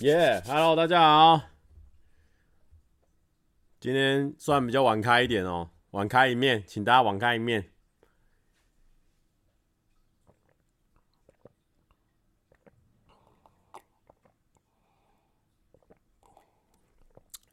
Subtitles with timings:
[0.00, 1.40] 耶、yeah，Hello，大家好。
[3.80, 7.72] 今天算比较晚开一点哦，晚开一面，请大家晚开一面。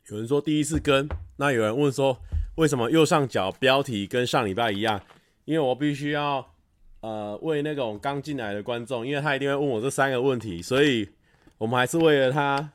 [0.10, 2.22] 有人说第一次跟，那有人问说
[2.58, 5.02] 为什么右上角标题跟上礼拜一样？
[5.46, 6.54] 因为我必须要
[7.00, 11.10] 呃为那种刚进来的观众，因为他一定会问我这三个问题，所以。
[11.58, 12.72] 我们还是为了他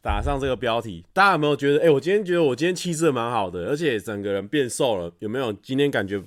[0.00, 1.04] 打上这个标题。
[1.12, 1.84] 大家有没有觉得？
[1.84, 5.12] 哎、我今天觉得我今天气色蛮好的，而且整个人变瘦了。
[5.18, 5.52] 有没有？
[5.52, 6.22] 今天感觉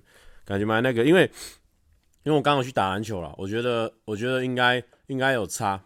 [0.45, 1.03] 感觉蛮那个？
[1.03, 1.23] 因为
[2.23, 5.81] 因为我刚好去打篮球了，我觉得我觉得应该应该有差。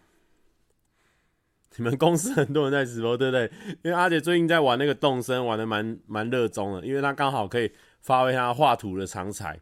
[1.78, 3.50] 你们公司很多人在直播，对不对？
[3.82, 9.60] 因为阿姐最近在玩那个动森，玩的蛮蛮热衷的，因为她刚好可以发挥她画图的长才。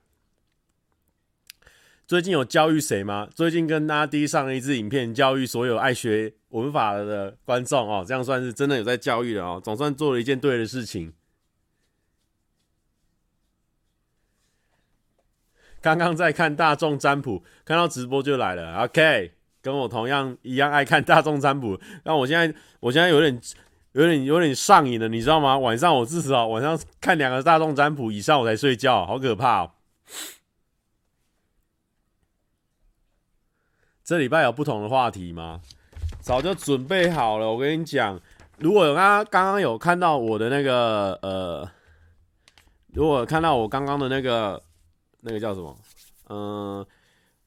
[2.06, 3.26] 最近有教育谁吗？
[3.34, 11.14] 最近跟大家第一上了一支影片，教育所有爱学文法的观众哦，这样算是真的有在教育了哦，总算做了一件对的事情。
[15.80, 19.32] 刚刚在看大众占卜，看到直播就来了，OK，
[19.62, 23.40] 跟我同样一样爱看大众占卜，但我现在我现在有点
[23.92, 25.58] 有点有点上瘾了，你知道吗？
[25.58, 29.70] 晚上我至少晚上看两个大众占卜以上我才睡觉，好可怕哦。
[34.04, 35.62] 这礼拜有不同的话题吗？
[36.20, 37.50] 早就准备好了。
[37.50, 38.20] 我跟你讲，
[38.58, 41.66] 如果有刚刚刚有看到我的那个呃，
[42.92, 44.62] 如果看到我刚刚的那个
[45.20, 45.74] 那个叫什么，
[46.28, 46.86] 嗯、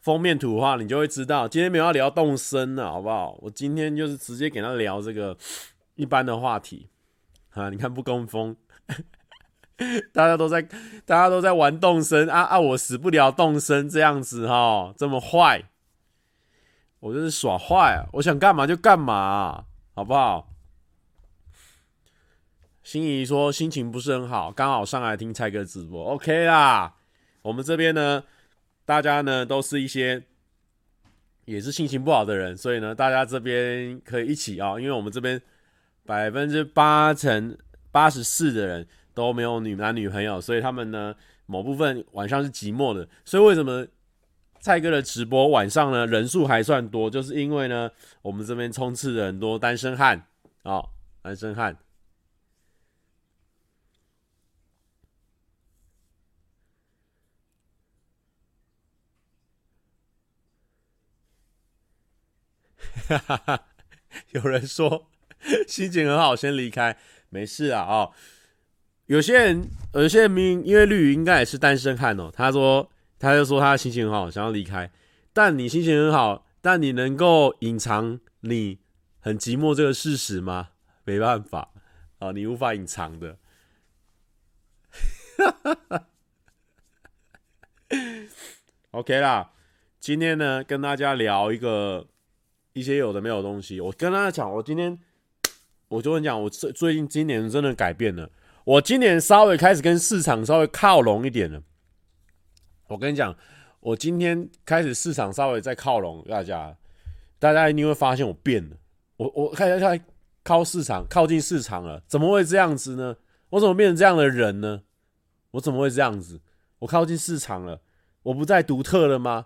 [0.01, 3.37] 封面图的话，你就会知道今天没有要聊动身了，好不好？
[3.41, 5.37] 我今天就是直接给他聊这个
[5.93, 6.87] 一般的话题
[7.51, 7.69] 啊。
[7.69, 8.55] 你看不跟风，
[10.11, 10.59] 大家都在
[11.05, 12.59] 大家都在玩动身啊啊！
[12.59, 15.63] 我死不了动身这样子哈，这么坏。
[16.99, 18.09] 我就是耍坏啊！
[18.13, 20.51] 我想干嘛就干嘛，好不好？
[22.81, 26.95] 心仪说心情不是很好，刚好上来听蔡哥直播，OK 啦。
[27.43, 28.23] 我们这边呢，
[28.83, 30.23] 大家呢都是一些
[31.45, 35.39] 也是心情不好的人，所以呢，大家这边可以一起啊，因为我们这边
[36.03, 37.55] 百分之八成
[37.91, 41.13] 八十四的人都没有女男女朋友，所以他们呢
[41.45, 43.85] 某部分晚上是寂寞的，所以为什么？
[44.59, 47.89] 蔡哥的直播晚上呢，人数还算多，就是因为呢，
[48.21, 50.17] 我们这边充斥着很多单身汉
[50.63, 50.89] 啊、哦，
[51.21, 51.77] 单身汉。
[63.07, 63.65] 哈哈哈，
[64.31, 65.07] 有人说
[65.67, 66.97] 心情很好，先离开，
[67.29, 68.11] 没事啊，哦。
[69.05, 72.91] 有些人，有些人明因为绿鱼应该也是单身汉哦，他说。
[73.19, 74.91] 他就说他心情很好，想要离开。
[75.33, 78.79] 但你心情很好，但你能够隐藏你
[79.19, 80.69] 很寂寞这个事实吗？
[81.03, 81.71] 没办法
[82.19, 83.37] 啊，你无法隐藏的。
[88.91, 89.51] OK 啦，
[89.99, 92.07] 今天呢，跟大家聊一个
[92.73, 93.79] 一些有的没有的东西。
[93.79, 94.97] 我跟大家讲，我今天
[95.87, 98.29] 我就跟你讲，我最最近今年真的改变了。
[98.63, 101.61] 我今年稍微开始跟市场稍微靠拢一点了。
[102.87, 103.35] 我跟你讲，
[103.79, 106.75] 我今天开始市场稍微再靠拢大家，
[107.39, 108.77] 大家一定会发现我变了。
[109.17, 109.99] 我我开始在
[110.43, 113.17] 靠市场，靠近市场了，怎么会这样子呢？
[113.49, 114.83] 我怎么变成这样的人呢？
[115.51, 116.39] 我怎么会这样子？
[116.79, 117.81] 我靠近市场了，
[118.23, 119.45] 我不再独特了吗？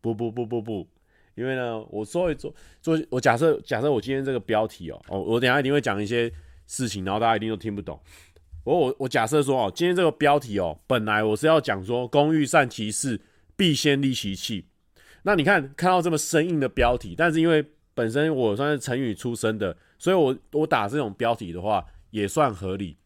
[0.00, 0.86] 不不不不不，
[1.34, 6.30] 因为呢，我稍微做做，我假设假设我今天这个标题哦，哦，我等下一定会讲一些
[6.66, 7.98] 事情，然后大家一定都听不懂。
[8.64, 13.20] 我我我假设说哦，今天这个标题哦，本来我是要讲说“工欲善其事，
[13.56, 14.66] 必先利其器”。
[15.22, 22.96] 那你看看到这么生硬的标题，但是因为本身我算是成语出身的，所以我我打这种标题的话也算合理。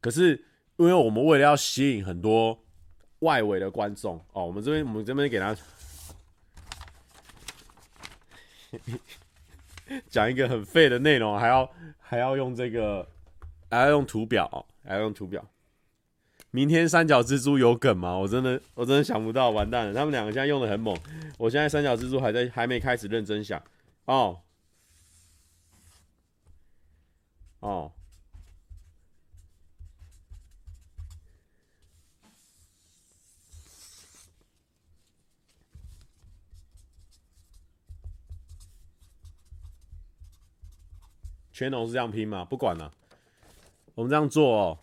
[0.00, 0.44] 可是
[0.76, 2.64] 因为我们为了要吸引很多
[3.20, 5.56] 外围的观众哦，我们这边我们这边给他
[10.08, 11.68] 讲一个很废的内容，还要
[11.98, 13.04] 还要用这个。
[13.70, 15.44] 还要用图表，还要用图表。
[16.50, 18.16] 明天三角蜘蛛有梗吗？
[18.16, 19.94] 我真的，我真的想不到，完蛋了！
[19.94, 20.96] 他们两个现在用的很猛，
[21.36, 23.62] 我现在三角蜘蛛还在，还没开始认真想。
[24.06, 24.40] 哦，
[27.60, 27.92] 哦，
[41.52, 42.44] 全龙是这样拼吗？
[42.46, 42.90] 不管了。
[43.98, 44.78] 我们这样做哦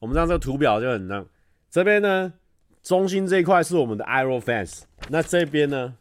[0.00, 1.28] 我们这样这个图表就很这样
[1.70, 2.34] 这边呢
[2.82, 5.96] 中心这一块是我们的 i r o fans 那这边呢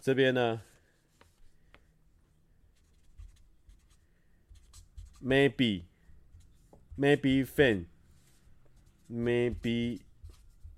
[0.00, 0.62] 这边呢
[5.22, 5.82] maybe
[6.98, 7.84] maybe fan
[9.10, 10.00] maybe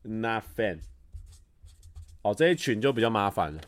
[0.03, 0.81] not fan
[2.23, 3.61] 哦这一群就比较麻烦了。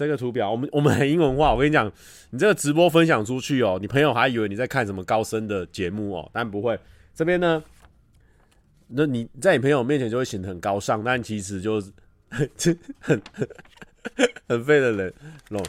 [0.00, 1.52] 这个图表，我们我们很英文化。
[1.52, 1.92] 我跟你讲，
[2.30, 6.80] 你这个直播分享出去哦，你朋友还以为你在看什么高深的节目哦，但不会。
[7.14, 7.62] 这边呢，
[8.88, 11.92] 那你在你朋友面前就会显得很高尚，但其实就是
[12.30, 12.50] 很
[12.98, 13.22] 很
[14.48, 15.12] 很废的人。
[15.50, 15.62] No，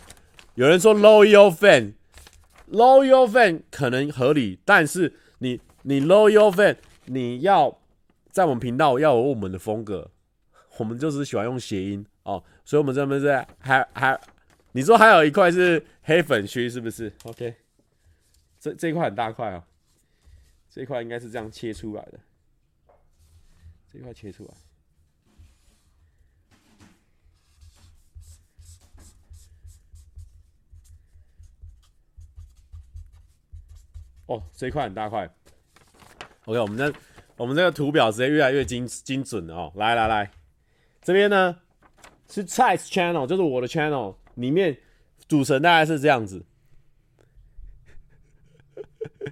[0.56, 7.78] 有人说 low your fan，low your fan 可能合理，但是你你 low your fan，你要
[8.30, 10.10] 在我们频道要有我们的风格。
[10.78, 14.18] 我们就是喜欢用谐音哦，所以我们这边是还还，
[14.72, 17.54] 你说还有一块是黑粉区是不是？OK，
[18.58, 19.62] 这这一块很大块哦，
[20.70, 22.20] 这一块应该是这样切出来的，
[23.92, 24.54] 这一块切出来，
[34.28, 35.30] 哦，这一块很大块。
[36.46, 36.94] OK，我们这
[37.36, 40.32] 我们这个图表直接越来越精精准了哦，来来来。
[41.02, 41.60] 这边呢
[42.32, 44.78] 是蔡 channel，就是我的 channel 里面
[45.28, 46.46] 组成大概是这样子。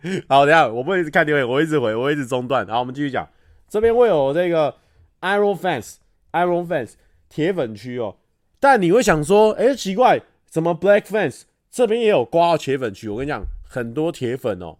[0.27, 2.65] 好，等下我不会一直看留言，我一直回，我一直中断。
[2.65, 3.27] 然后我们继续讲，
[3.67, 4.75] 这边会有这个
[5.21, 6.93] Iron Fans，Iron Fans
[7.29, 8.17] 铁粉区哦。
[8.59, 13.07] 但你会想说，哎，奇怪，怎么 Black Fans 这边也有挂到铁粉区？
[13.07, 14.77] 我跟你讲，很多铁粉哦，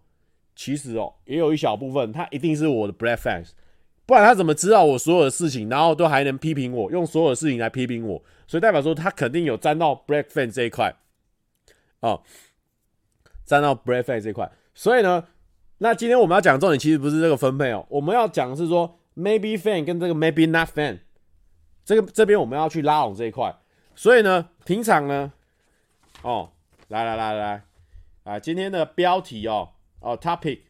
[0.54, 3.50] 其实哦，也有一小部分，他一定是我的 Black Fans。
[4.10, 8.20] 不然他怎么知道我所有的事情，然后都还能批评我，用所有的事情来批评我？
[8.44, 10.92] 所以代表说他肯定有沾到 Black Fan 这一块，
[12.00, 12.20] 哦，
[13.44, 14.50] 沾到 Black Fan 这一块。
[14.74, 15.28] 所以呢，
[15.78, 20.98] 那今天我们要讲重点其实不是这个分配哦，我们要讲的是说 Maybe Fan 跟这个 Maybe Not Fan，
[21.84, 23.54] 这个这边我们要去拉拢这一块。
[23.94, 25.32] 所以呢，平常呢，
[26.22, 26.50] 哦，
[26.88, 27.62] 来来来来，
[28.24, 29.68] 啊，今天的标题哦，
[30.00, 30.62] 哦，Topic。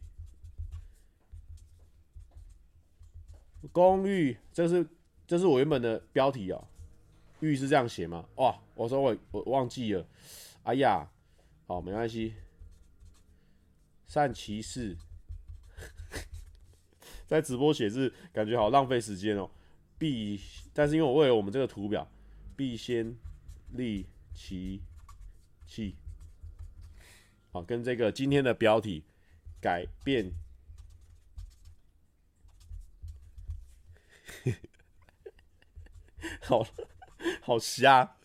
[3.71, 4.87] 公寓，这是
[5.25, 6.67] 这是我原本的标题哦。
[7.39, 8.27] 寓是这样写吗？
[8.35, 10.05] 哇，我说我我忘记了。
[10.63, 11.09] 哎呀，
[11.65, 12.35] 好，没关系。
[14.05, 14.95] 善其事，
[17.25, 19.49] 在直播写字感觉好浪费时间哦。
[19.97, 20.39] 必，
[20.73, 22.07] 但是因为我为了我们这个图表，
[22.55, 23.15] 必先
[23.69, 24.81] 利其
[25.65, 25.95] 器。
[27.51, 29.03] 好，跟这个今天的标题
[29.61, 30.31] 改变。
[36.41, 36.65] 好
[37.41, 38.15] 好瞎。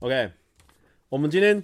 [0.00, 0.32] OK，
[1.10, 1.62] 我们今天，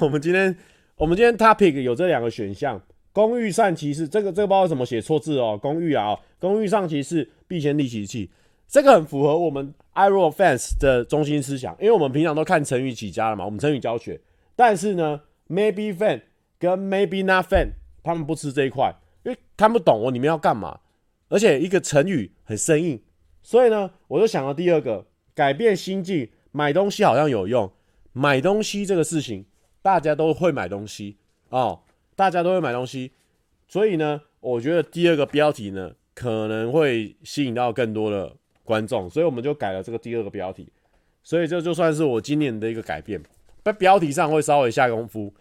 [0.00, 0.54] 我们今天，
[0.96, 2.78] 我们今天 topic 有这两个选项：
[3.10, 5.56] 工欲善其事，这个这个不知道怎么写错字哦。
[5.56, 8.30] 工欲啊，工欲善其事，必先利其器。
[8.68, 14.20] 这个很符合我们 iro Fans 的中心思想，因为我们平常都看成语起家了嘛，我们成语教学。
[14.54, 16.20] 但是呢，Maybe Fan
[16.58, 17.70] 跟 Maybe Not Fan
[18.02, 18.94] 他们不吃这一块，
[19.24, 20.80] 因为看不懂我你们要干嘛，
[21.28, 23.00] 而且一个成语很生硬，
[23.42, 27.72] 所以呢，我就想了第二个，改变心境，买东西好像有用。
[28.12, 29.46] 买东西这个事情，
[29.80, 31.16] 大家都会买东西
[31.48, 31.80] 哦，
[32.14, 33.12] 大家都会买东西，
[33.66, 38.36] 所以呢，我觉得第二个标题呢，可能会吸引到更多的。
[38.68, 40.70] 观众，所以我们就改了这个第二个标题，
[41.22, 43.18] 所以这就算是我今年的一个改变，
[43.64, 45.32] 在标题上会稍微下功夫。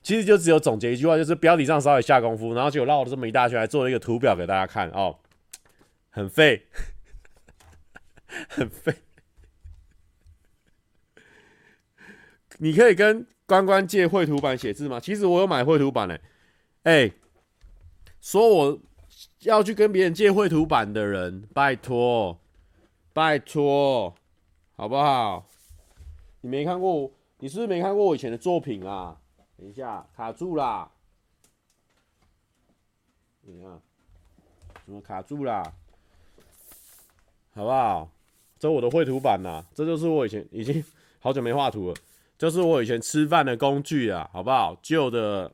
[0.00, 5.18] 其实就只有总结一句话，就是标题上稍微下功夫，然后就绕了这么一大圈来做了一个图表给大家看哦，
[6.10, 6.66] 很废，
[8.48, 8.94] 很废。
[12.58, 15.00] 你可以跟关关借绘图板写字吗？
[15.00, 16.18] 其实我有买绘图板呢。
[16.82, 17.12] 哎，
[18.20, 18.80] 说我
[19.42, 22.41] 要去跟别人借绘图板的人，拜托。
[23.12, 24.14] 拜托，
[24.74, 25.46] 好不好？
[26.40, 29.18] 你没看过，你是不是没看过我以前的作品啊？
[29.58, 30.90] 等一下，卡住啦！
[33.42, 33.80] 你看，
[34.86, 35.62] 怎么卡住啦？
[37.54, 38.08] 好不好？
[38.58, 40.82] 这我的绘图板呐，这就是我以前已经
[41.20, 41.96] 好久没画图了，
[42.38, 44.74] 这是我以前吃饭的工具啊，好不好？
[44.80, 45.52] 旧的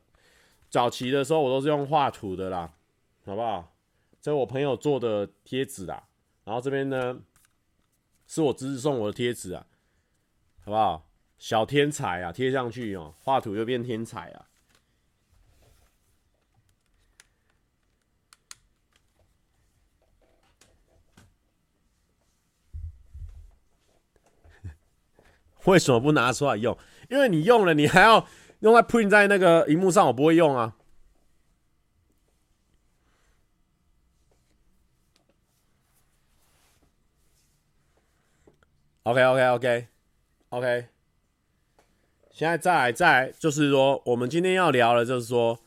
[0.71, 2.73] 早期的时候，我都是用画图的啦，
[3.27, 3.73] 好不好？
[4.21, 6.05] 这我朋友做的贴纸啦，
[6.45, 7.21] 然后这边呢。
[8.29, 9.67] 是我侄子送我的贴纸啊，
[10.65, 11.11] 好不好？
[11.39, 14.45] 小天才啊，贴上去哦，画图就变天才啊！
[25.65, 26.77] 为什么不拿出来用？
[27.09, 28.27] 因为你用了，你还要
[28.61, 30.77] 用在 print 在那个荧幕上，我不会用啊。
[39.05, 39.87] OK OK OK
[40.51, 40.87] OK，
[42.31, 45.59] 现在再来再来，就是说，我们今天要聊的，就是说，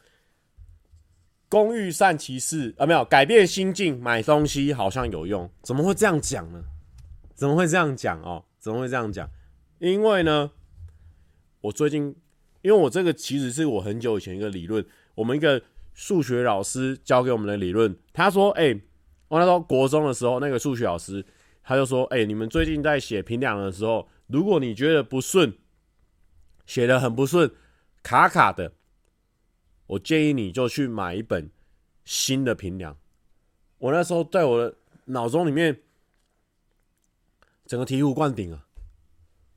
[1.49, 6.63] 工欲善其事啊，没有改变心境，买东西好像有用，怎么会这样讲呢？
[7.33, 8.45] 怎么会这样讲哦？
[8.59, 9.29] 怎么会这样讲？
[9.79, 10.51] 因为呢，
[11.61, 12.15] 我最近，
[12.61, 14.85] 因为我这个其实是我很久以前一个理论，
[15.15, 17.95] 我们一个数学老师教给我们的理论。
[18.13, 18.81] 他说：“哎、欸，
[19.27, 21.25] 我那时候国中的时候，那个数学老师
[21.63, 25.57] 他就说：‘哎、你们最近在写评量的时候，如果你觉得不顺，
[26.65, 27.51] 写的很不顺，
[28.03, 28.73] 卡卡的，
[29.87, 31.49] 我建议你就去买一本
[32.05, 32.97] 新的评量。’
[33.79, 34.75] 我那时候在我的
[35.05, 35.81] 脑中里面。”
[37.67, 38.67] 整个醍醐灌顶啊！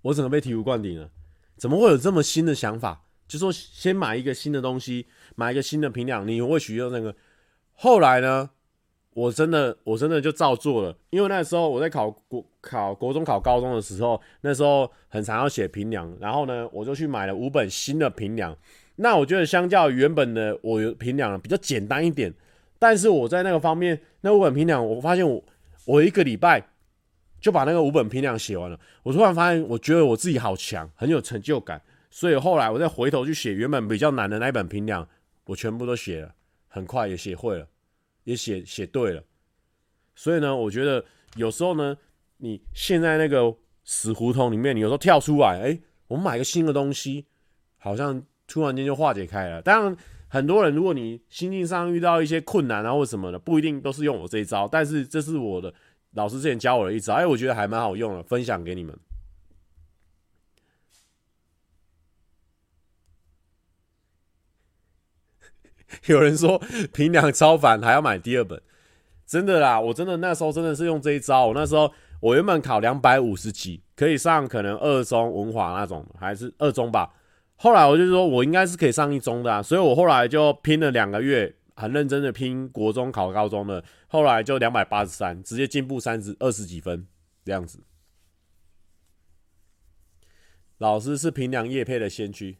[0.03, 1.11] 我整个被醍醐灌顶了。
[1.57, 3.05] 怎么会有这么新的想法？
[3.27, 7.17] 就说先买一个新的东西，买一个新的评量，你会取用那个。
[7.73, 8.51] 后来呢，
[9.15, 10.95] 我真的我真的就照做了。
[11.11, 18.57] 因为那时候我在考国考国中考高中的时候，那时候很常要写评量，然后呢，我就去买了五本新的评量。
[18.97, 22.33] 那我觉得相较原本的我有评量比较简单一点，
[22.79, 25.43] 但是我在那个方面，那五本评量，我发现我
[25.87, 26.69] 我一个礼拜。
[27.41, 31.79] 就把那个五本评量写完了，我突然发现，我觉得我自己好强，很有成就感。
[32.11, 35.07] 所以后来我再回头去写原本比较难的那一本评量，
[35.45, 36.33] 我全部都写了，
[36.69, 37.67] 很快也写会了，
[38.25, 39.23] 也写写对了。
[40.15, 41.05] 所以呢，我觉得
[41.37, 41.97] 有时候呢，
[42.39, 43.55] 你陷在那个
[43.85, 47.27] 死胡同里面，你有时候跳出来，哎，我们买个新的东西，
[47.79, 49.63] 好像突然间就化解开了。
[49.63, 49.97] 当然，
[50.29, 55.73] 很多人如果你心境上遇到一些困难啊或什么的，不一定都是用我这一招，但是这是我的。
[56.13, 58.97] 老师之前教我的一招，哎，我觉得还蛮好用的，分享给你们。
[66.07, 66.61] 有人说
[66.93, 68.61] 评量超凡，还要买第二本，
[69.27, 69.81] 真的啦！
[69.81, 71.47] 我真的那时候真的是用这一招。
[71.47, 77.13] 我那时候我原本考两百五十几，可以上可能二中文华那种，还是二中吧。
[77.57, 81.55] 后来我就说我应该是可以上一中的啊，所以我后来就拼了两个月。
[81.77, 87.05] 很认真的拼国中考高中的，后来就两百八十三，直接进步三十二十几分
[87.45, 87.81] 这样子。
[90.79, 92.59] 老师是评量业配的先驱，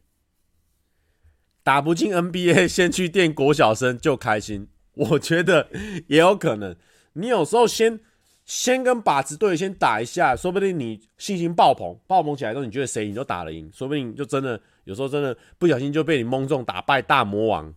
[1.65, 4.69] 打不进 NBA， 先去垫国小生就开心。
[4.93, 5.69] 我觉得
[6.07, 6.77] 也有可能，
[7.15, 7.99] 你有时候先
[8.45, 17.75] 先跟靶子队先打一下，说不定你信心爆棚，爆棚起来之后，你觉得谁你都打得赢，说不定就真的有时候真的不小心就被你蒙中，打败大魔王。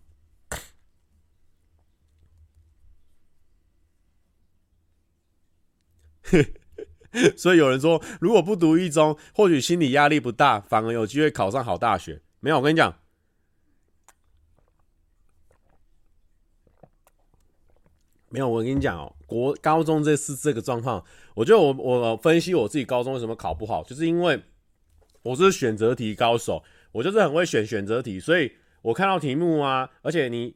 [7.37, 12.21] 所以有人说，如果不读一中，或许心理压力不大，反而有机会考上好大学。
[12.41, 12.93] 没有，我跟你讲，
[18.29, 21.03] 没有，我跟你讲哦，国高中这是这个状况。
[21.33, 24.41] 我觉得我我分析我自己高中为什么考不好，就是因为
[25.23, 30.55] 我是选择题高手，我就是很会选选择题，所以我看到题目啊，而且你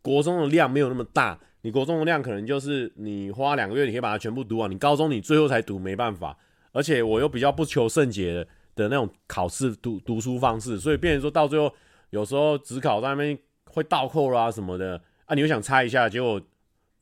[0.00, 1.38] 国中的量没有那么大。
[1.64, 4.68] 你国中的量可能就是你花两个月，你可以把它全部读完。
[4.68, 6.36] 你高中你最后才读，没办法。
[6.72, 11.72] 而且我又比较不求甚解的那种考试读读书方式，所以变成说到最后，
[12.10, 16.42] 有时候只考在那边会倒扣啦什么的啊，你又想猜一下，结果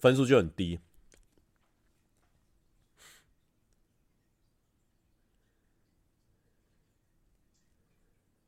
[0.01, 0.81] 分数就很低。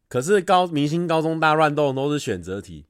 [0.08, 2.86] 可是高明星高中大乱斗都是选择题。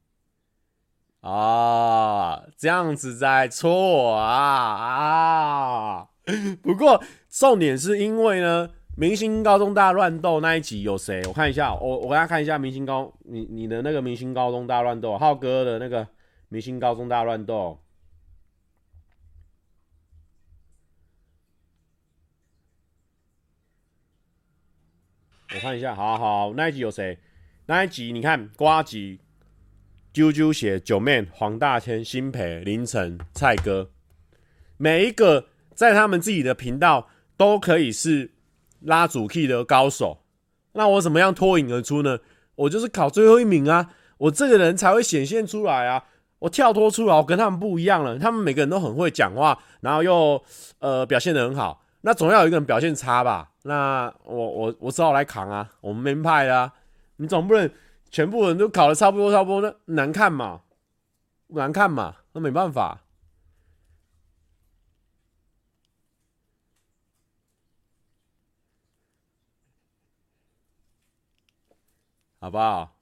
[1.20, 6.08] 啊，这样子在错啊啊！
[6.60, 11.22] 不过重点是因为呢，明星高中大乱斗那一集有谁？
[11.28, 16.08] 我看一下，我我给大家看一下明星高你你的那个明星高中大乱斗，浩哥的那个
[16.48, 17.81] 明星高中大乱斗。
[25.54, 27.18] 我看一下，好好，那一集有谁？
[27.66, 29.20] 那一集你看瓜吉。
[30.14, 33.90] 啾啾鞋、九妹、黄大千、新培、凌晨、蔡哥，
[34.76, 38.32] 每一个在他们自己的频道都可以是
[38.80, 40.22] 拉主 key 的高手。
[40.72, 42.18] 那我怎么样脱颖而出呢？
[42.56, 43.94] 我就是考最后一名啊！
[44.18, 46.04] 我这个人才会显现出来啊！
[46.40, 48.18] 我跳脱出来，我跟他们不一样了。
[48.18, 50.44] 他们每个人都很会讲话，然后又
[50.80, 51.82] 呃表现的很好。
[52.02, 53.51] 那总要有一个人表现差吧？
[53.62, 55.72] 那我我我只好来扛啊！
[55.80, 56.74] 我们门派啊，
[57.16, 57.70] 你总不能。
[58.10, 60.60] 全部人都考的差不多，差不多，那难看嘛，
[61.46, 63.00] 难看嘛，那没办法，
[72.38, 72.94] 好不好？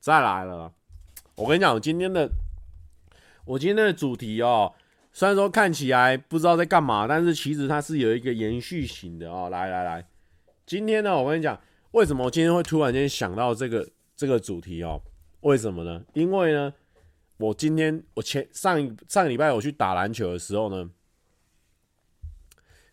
[0.00, 0.72] 再来了，
[1.36, 2.28] 我跟你讲，我今天的，
[3.44, 4.74] 我今天的主题哦，
[5.12, 9.48] 虽然说看起来不知道在干嘛，但是其实它是有一个延续型的哦。
[9.50, 10.06] 来来来，
[10.64, 11.60] 今天呢，我跟你讲，
[11.92, 15.00] 为什么我今天会突然间想到这个这个主题哦？
[15.42, 16.02] 为什么呢？
[16.14, 16.72] 因为呢，
[17.36, 20.90] 我今天我前上上礼拜我去打篮球的时候呢。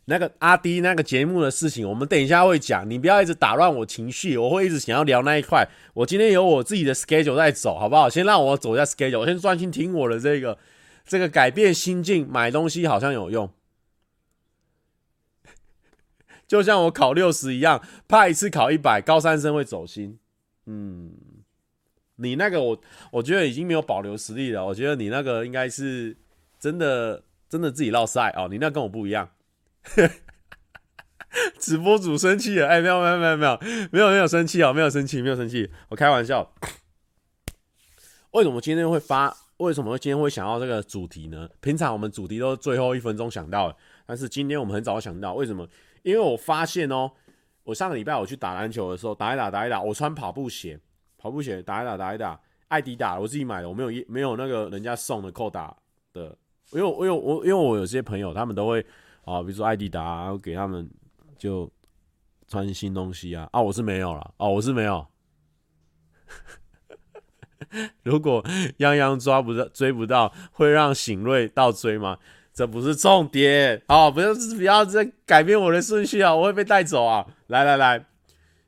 [0.06, 2.90] 那个阿迪那个节目的事情，我们等一下会讲。
[2.90, 5.64] 你不要一直打乱我情绪，我会一直想要聊那一块。
[5.94, 8.10] 我今天有我自己的 schedule 在走，好不好？
[8.10, 10.58] 先让我走一下 schedule，我先专心听我的这个
[11.10, 13.52] 这个改变心境，买东西好像有用。
[16.48, 20.20] 就像我考六十一样，怕一次考一百，高三生会走心。
[20.68, 21.12] 嗯，
[22.18, 22.80] 你那个我
[23.14, 24.64] 我觉得已经没有保留实力了。
[24.64, 26.16] 我觉得你那个应该是
[26.60, 28.48] 真的真的自己落赛哦。
[28.48, 29.32] 你那跟我不一样。
[31.60, 33.60] 直播主生气了，哎、没有没有没有没有
[33.92, 36.54] 没有没有生气哦，没有生气没有生气，我开玩笑。
[38.32, 39.36] 为什么今天会发？
[39.60, 41.48] 为什么今天会想到这个主题呢？
[41.62, 45.34] 平常我们主题都是最后一分钟想到的，但是今天我们很早想到。
[45.34, 45.68] 为什么？
[46.04, 47.12] 因为我发现哦，
[47.64, 50.80] 我上个礼拜我去打篮球的时候，打一打打一打，我穿跑步鞋，
[51.18, 55.76] 跑步鞋打一打打一打，爱迪达我自己买的，我没有一没有那个人家送的扣打
[56.14, 56.38] 的，
[56.72, 58.86] 因为因为我因为我有些朋友他们都会。
[59.26, 60.90] 啊，比如说爱迪达，然后给他们
[61.38, 61.72] 就
[62.48, 63.48] 穿新东西啊。
[63.52, 64.34] 啊，我是没有了。
[64.38, 65.06] 哦，我是没有。
[68.04, 68.44] 如果
[68.78, 72.18] 泱泱抓不到、追不到，会让醒瑞倒追吗？
[72.54, 73.82] 这不是重点。
[73.88, 76.36] 哦，不要，不要再改变我的顺序啊！
[76.36, 77.26] 我会被带走啊！
[77.48, 78.06] 来来来，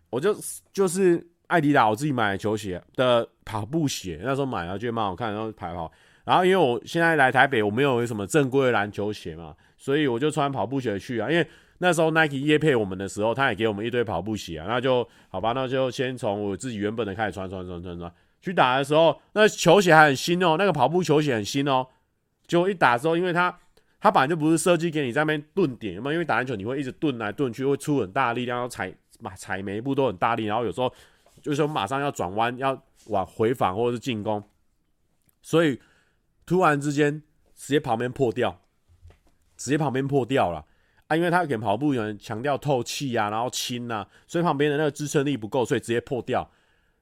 [0.10, 0.34] 我就
[0.72, 5.92] 就是爱迪达，我自己买的球鞋的跑步鞋，那时候买了觉得蛮好看，然后跑跑。
[6.24, 9.54] 然后因为我现在来台北，我没有什么正规的篮球鞋嘛。
[9.78, 11.46] 所以我就穿跑步鞋去啊，因为
[11.80, 18.14] 那时候 Nike 业配我们的时候，他也给我们一堆跑步鞋啊，那就好吧，那就先从我自己原本的开始穿穿穿穿穿。
[18.42, 21.88] 去打的时候，那球鞋还很新哦，那个跑步球鞋很新哦。
[22.48, 23.58] 结果一打的时候，因为它
[24.00, 28.94] 它本来就不是设计给你在那边顿点嘛，因为打篮球你会一直顿来顿去，会出很大力量，要踩
[29.38, 30.92] 踩每一步都很大力，然后有时候
[31.42, 34.44] 就是说马上要转弯，要往回防或者是进攻，
[35.42, 35.80] 所以
[36.46, 37.22] 突然之间
[37.56, 38.60] 直接旁边破掉。
[39.58, 40.66] 直接旁边破掉了
[41.06, 41.16] 啊！
[41.16, 46.50] 因为他给跑步员强调透气啊，然后轻啊，所以旁边的那个支撑力不够，所以直接破掉。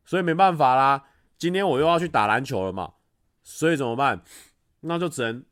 [0.04, 1.02] 所以没办法啦，
[1.39, 2.91] 今天我又要去打篮球了嘛，
[3.41, 4.21] 所以怎么办？
[4.82, 5.43] 那就只能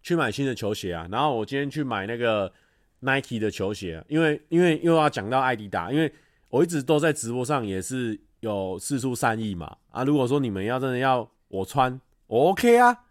[0.00, 1.08] 去买新的球鞋啊。
[1.10, 2.52] 然后我今天去买那个
[3.00, 6.10] Nike 的球鞋，因为因为又要讲到爱迪达，因为
[6.48, 10.04] 我一直都在直播上也是有四出善意嘛啊。
[10.04, 13.04] 如果说你们要真的要我穿，我 OK 啊，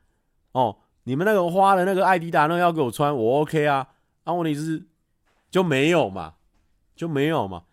[0.54, 0.78] 哦。
[1.08, 3.88] 你们那个花的那个爱迪达那个要给我穿，我 OK 啊。
[4.24, 4.84] 那问题是
[5.52, 6.34] 就没有嘛，
[6.96, 7.66] 就没有嘛。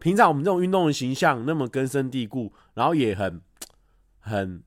[0.00, 3.40] 平常我们这种运动的形象那么根深蒂固，然后也很
[4.18, 4.64] 很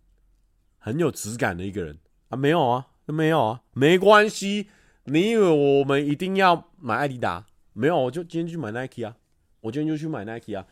[0.77, 1.97] 很有质感的一个人
[2.29, 4.69] 啊，没有啊，没有啊，没关系。
[5.05, 7.45] 你以为我们一定要买爱迪达？
[7.73, 9.13] 没有，我就今天去买 Nike 啊，
[9.59, 10.65] 我今天就去买 Nike 啊。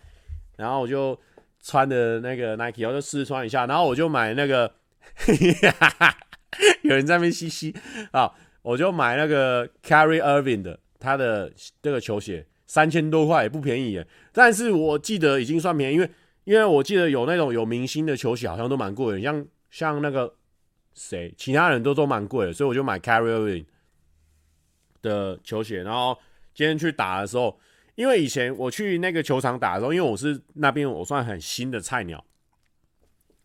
[0.56, 1.20] 然后我就
[1.62, 4.74] 穿的那个 Nike，我就试穿一下，然后我就买那个。
[6.84, 7.74] 有人在那边嘻嘻
[8.12, 14.08] 啊，我就买那个 Kyrie Irving 的他的这个球鞋，三千多块也不便宜耶。
[14.32, 16.10] 但是我记得已经算便宜，因为
[16.46, 20.34] 因为我记得有那种有明星的球鞋好像都蛮贵的，像像那个
[20.94, 23.66] 谁，其他人都都蛮贵的，所以我就买 Kyrie Irving
[25.02, 25.84] 的球鞋。
[25.84, 26.18] 然后
[26.54, 27.60] 今天去打的时候，
[27.96, 32.24] 因为以前我去那个球场打的时候，因为我是那边我算很新的菜鸟，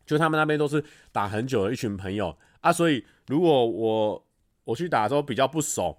[0.07, 2.39] 就他们那边都是打很久的一群朋友。
[2.61, 4.25] 啊，所以如果我
[4.63, 5.99] 我去打的时候比较不熟，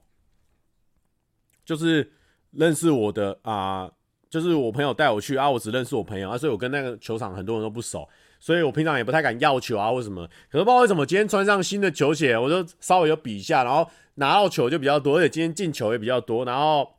[1.65, 2.13] 就是
[2.51, 3.89] 认识我的啊、
[4.29, 8.07] 就是我朋友带我去啊，我只认识我朋友啊，所以我跟那个球场很多人都不熟，
[8.39, 10.27] 所以我平常也不太敢要球啊，或什么。
[10.49, 16.43] 可是不知道为什么今天穿上新的球鞋，我就稍微有比一下，然后拿到球就比较多，而且今天进球也比较多。
[16.45, 16.89] 然后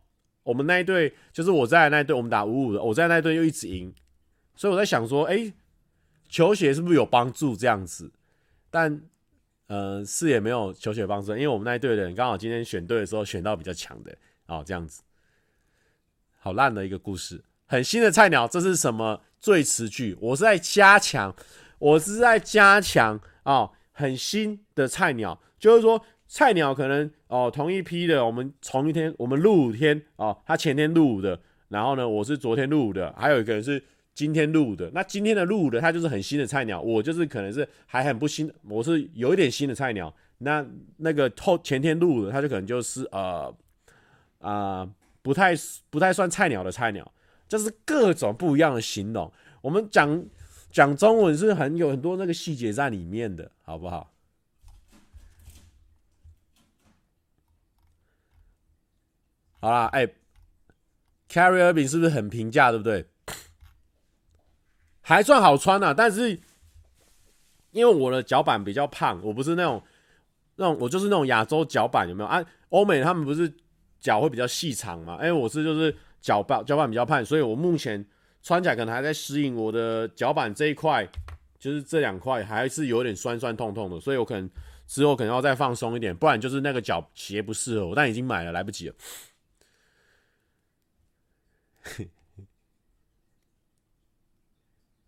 [0.42, 3.92] 我们那一队就是我在那一队，我们打五五的，我在那一队又一直赢，
[4.54, 5.52] 所以我在想说，哎、
[6.28, 8.10] 球鞋是不是有帮助这样子？
[8.70, 9.00] 但
[9.66, 15.02] 呃，是也没有球鞋帮助，因为我们那一队的人刚好今天选队的时候选到比较强的哦，这样子，
[16.48, 17.44] 好烂的一个故事。
[17.66, 20.16] 很新的菜鸟，这是什么最词句？
[20.18, 21.34] 我是在加强，
[21.78, 33.84] 我是在加强哦，很新的菜鸟，就是说菜鸟可能哦同一批的，我们同一天我们入伍天哦，他前天入伍的，然后呢，我是昨天入伍的，还有一个人是。
[34.14, 40.12] 今天录的，那今天的录的，他就是很新的菜鸟，我就是可能是还很不新，我是有一点新的菜鸟。
[40.38, 43.54] 那那个后前天录的，他就可能就是呃
[44.40, 44.88] 啊、
[45.20, 45.52] 不太
[45.90, 47.12] 不太算菜鸟的菜鸟，
[47.48, 50.24] 就是各种不一样的形容，我们讲
[50.70, 54.12] 讲中文是很有很多那个细节在里面的，好不好？
[59.60, 60.08] 好啦，哎
[61.28, 63.06] ，Carrie 是不是很平价对不对？
[65.00, 66.38] 还算好穿啦，但是
[67.72, 69.82] 因为我的脚板比较胖，我不是那种
[70.56, 72.28] 那种，我就是那种亚洲脚板，有没有？
[72.28, 73.52] 啊，欧美他们不是。
[74.00, 75.16] 脚会比较细长嘛？
[75.16, 78.04] 哎、欸，我是就是脚板脚板比较胖，所以我目前
[78.42, 81.08] 穿起来可能还在适应我的脚板这一块，
[81.58, 84.48] 就是这两块还是有点酸酸痛痛的，所以我可能
[84.86, 88.94] 之后可能要再放松一点，不然就是那个脚鞋不适合我，但已经买了，来不及了。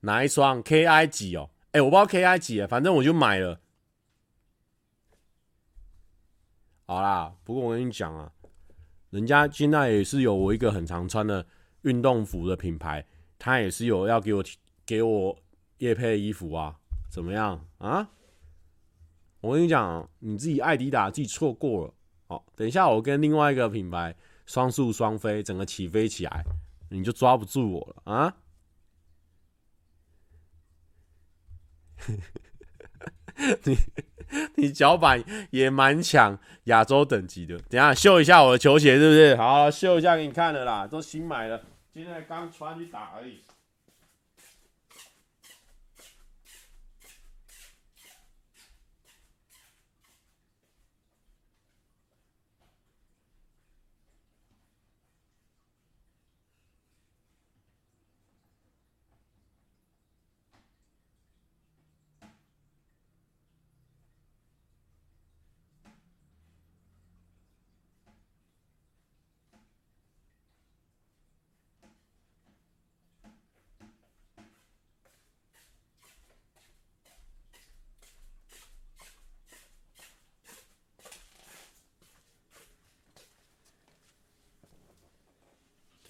[0.00, 1.50] 哪一双 KI 几哦？
[1.72, 3.60] 哎、我不知道 KI 几，反正我就买了。
[6.86, 8.32] 好啦，不过我跟你讲啊，
[9.10, 11.46] 人家现在也是有我一个很常穿的
[11.82, 13.04] 运动服的品牌，
[13.38, 14.44] 他也是有要给我
[14.86, 15.38] 给我
[15.78, 16.78] 夜配衣服啊，
[17.10, 18.10] 怎么样啊？
[19.40, 21.94] 我跟你讲，你自己爱迪达自己错过了。
[22.28, 24.14] 好，等一下我跟另外一个品牌
[24.46, 26.44] 双宿双飞，整个起飞起来，
[26.90, 28.36] 你就抓不住我了啊！
[33.64, 33.76] 你。
[34.56, 37.58] 你脚板也蛮强，亚洲等级的。
[37.68, 39.36] 等下秀一下我的球鞋，是不是？
[39.36, 41.62] 好，秀一下给你看的啦，都新买的，
[41.92, 43.40] 今天刚穿去打而已。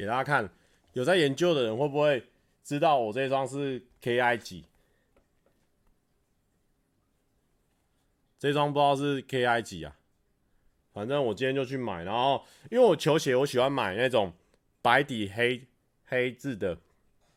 [0.01, 0.49] 给大家看，
[0.95, 2.25] 有在研究的人会不会
[2.65, 4.65] 知道我这双是 KI 几？
[8.39, 9.95] 这双不知道是 KI 几啊？
[10.95, 14.33] 反正我今天就去买，然后因为我球鞋我喜欢买那种
[14.81, 15.63] 白底黑
[16.07, 16.79] 黑字的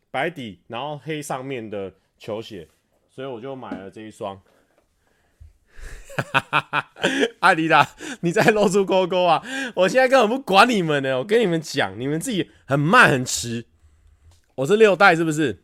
[0.10, 2.66] 白底，然后黑上面的球鞋，
[3.10, 4.42] 所以我就买了这一双。
[6.32, 6.90] 哈哈哈！
[7.40, 7.90] 阿迪达，
[8.22, 9.44] 你在露出勾勾啊！
[9.76, 13.66] 我现在根本不管你们呢，我跟你们讲，你们自己很慢很迟。
[14.56, 15.64] 我是六代是不是？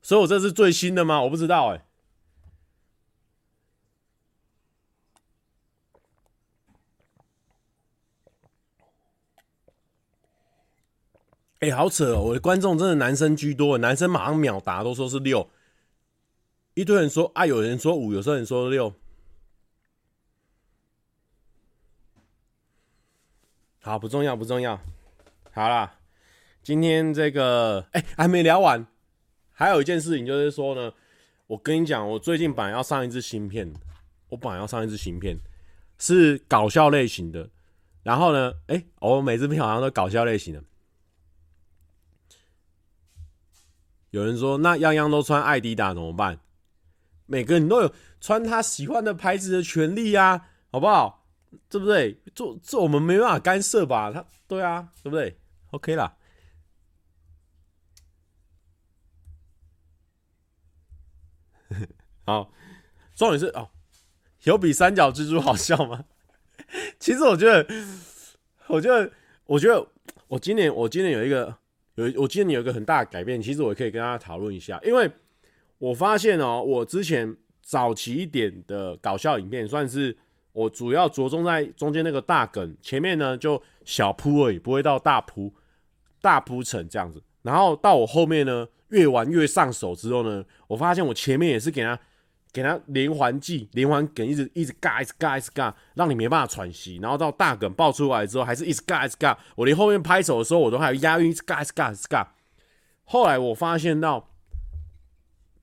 [0.00, 1.22] 所以我这是最新的吗？
[1.22, 1.82] 我不知道哎、
[11.60, 12.20] 哎、好扯哦！
[12.22, 15.50] 我的观众真的男生居多，男生马上秒答，都说是六。
[16.74, 18.92] 一堆人说啊，有人说五，有时候人说六。
[23.80, 24.80] 好，不重要，不重要。
[25.52, 25.98] 好啦，
[26.62, 28.84] 今天这个哎、还没聊完，
[29.52, 30.92] 还有一件事情就是说呢，
[31.46, 33.72] 我跟你讲，我最近本来要上一支新片，
[34.30, 35.38] 我本来要上一支新片，
[35.98, 37.48] 是搞笑类型的。
[38.02, 40.64] 然后呢，哎、我每支片好像都搞笑类型的。
[44.10, 46.40] 有人说，那样样都穿爱迪达怎么办？
[47.26, 51.26] 每个人都有穿他喜欢的牌子的权利啊，好不好？
[51.68, 52.20] 对不对？
[52.34, 54.10] 这这我们没办法干涉吧？
[54.12, 55.38] 他对啊，对不对
[55.70, 56.16] ？OK 啦。
[62.26, 62.52] 好，
[63.14, 63.70] 重点是哦，
[64.42, 66.04] 有比三角蜘蛛好笑吗？
[66.98, 67.66] 其实我觉得，
[68.66, 69.10] 我觉得，
[69.46, 69.86] 我觉得，
[70.28, 71.56] 我今年我今年有一个
[71.94, 75.10] 有我今年有一个很大的改变，其实我可以跟大家讨论一下，因为。
[75.84, 80.16] 我发现哦，我之前早期一点的搞笑影片，算是
[80.52, 85.52] 我主要着重在中间那个大梗，前面呢就小铺而已，不会到大铺、
[86.22, 87.22] 大铺陈这样子。
[87.42, 92.00] 然后到我后面呢，越玩越上手之后呢，我发现我前面也是给他
[92.50, 96.96] 给他连环计、连环梗，一直一直尬、一直尬、一直尬，让你没办法喘息。
[97.02, 99.36] 然后到大梗爆出来之后，还是一直尬、一直尬。
[99.54, 102.26] 我连后面拍手的时候，我都还有押韵，一直尬、一直尬、一直尬。
[103.04, 104.30] 后来我发现到。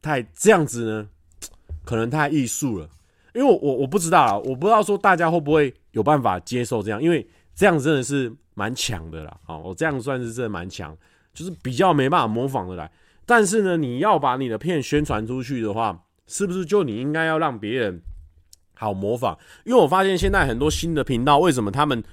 [0.01, 1.07] 太这样子呢，
[1.85, 2.89] 可能太艺术了，
[3.33, 10.95] 因为我我我不知道啊，我不知道说大家会不会有办法接受这样，因为这样真的是蛮强的啦，啊，我这样算是真的蛮强，
[11.33, 12.91] 就是比较没办法模仿的来。
[13.25, 18.01] 但是呢，你要把你的片宣传出去的话，是不是就你应该要让别人
[18.73, 19.37] 好模仿？
[19.63, 22.03] 因为我发现现在很多新的频道，为什么他们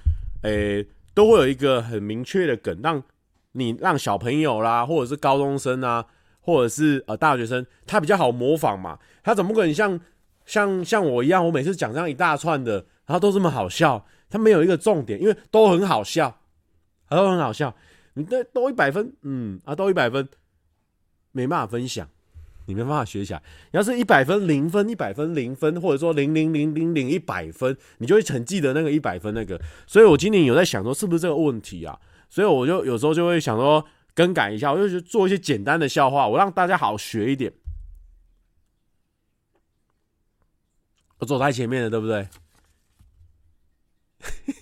[0.43, 3.03] 诶、都会有一个很明确的梗，让
[3.53, 6.05] 你让小朋友啦，或者是高中生啊。
[6.49, 10.01] 或者是呃大学生，他比较好模仿嘛，他怎么可能像
[10.47, 11.45] 像像我一样？
[11.45, 16.41] 我每次讲这样一大串的，然后都这么好笑，他没有一个重点，因为都很好笑，
[17.11, 17.75] 都很好笑。
[18.15, 20.27] 你都都一百分，嗯啊，都一百分，
[21.33, 22.09] 没办法分享，
[22.65, 23.43] 你没办法学起来。
[23.71, 29.61] 你要是一百分、零分、一百分、零分，或者说零零零零零一百分，你就会很记得那个一百分那个。
[29.87, 31.99] 所以我今年有在想说，是不是这个问题啊？
[32.31, 33.85] 所以我就有时候就会想说
[34.19, 37.53] 更改一下，我就做一些简单的笑话，我让大家好学一点。
[41.19, 42.29] 我走在前面的，对不对？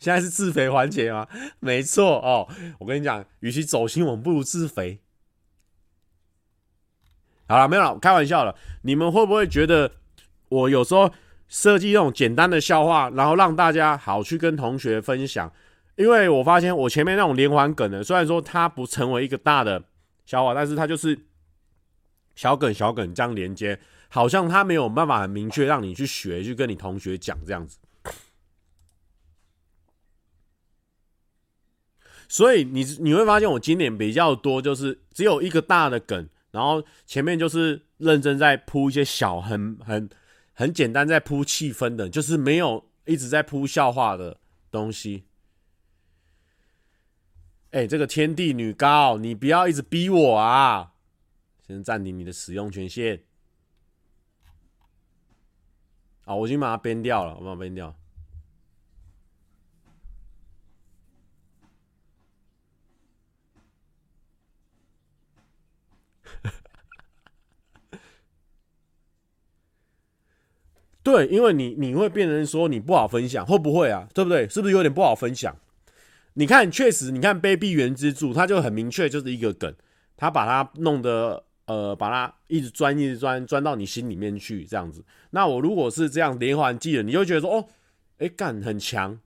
[0.00, 1.28] 现在是自肥环节吗？
[1.60, 2.48] 没错哦。
[2.80, 5.00] 我跟你讲，与其走心，我们不如自肥。
[7.46, 8.58] 好了，没有了，开玩笑了。
[8.82, 9.92] 你们会不会觉得
[10.48, 11.14] 我有时候
[11.46, 15.52] 设计这种简单的笑话，然后让大家好去跟同学分享？
[16.00, 19.84] 因为我发现我前面那种连环梗呢，虽然说它不成为一个大的
[20.24, 21.18] 笑话，但是它就是。
[22.36, 27.76] 小梗小梗这样连接，好像他没有办法很明确让你去学，去跟你同学讲这样子。
[32.26, 40.08] 所以你你会发现，我今年比较多就是只有一个大的梗，然后前面就是认真在铺一些小很很
[40.54, 44.38] 很简单在铺气氛的，就是没有一直在铺笑话的
[44.70, 45.24] 东西。
[47.70, 50.94] 哎，这个天地女高，你不要一直逼我啊！
[51.64, 53.22] 先暂停你的使用权限。
[56.24, 57.94] 好，我已经把它编掉了，我把它编掉。
[71.04, 74.08] 对，因为你你会变成说你不好分享，会不会啊？
[74.12, 74.48] 对不对？
[74.48, 75.56] 是不是有点不好分享？
[76.40, 79.74] 你看，确实，你看卑鄙原之助，他就很明确，就是一个梗，
[80.16, 81.44] 他把它弄得。
[81.66, 85.04] 呃，把它一直钻，一直钻，钻到你心里面去，这样子。
[85.30, 87.68] 那我如果是这样连环计的，你就觉得说，哦，
[88.18, 89.16] 哎、干很强，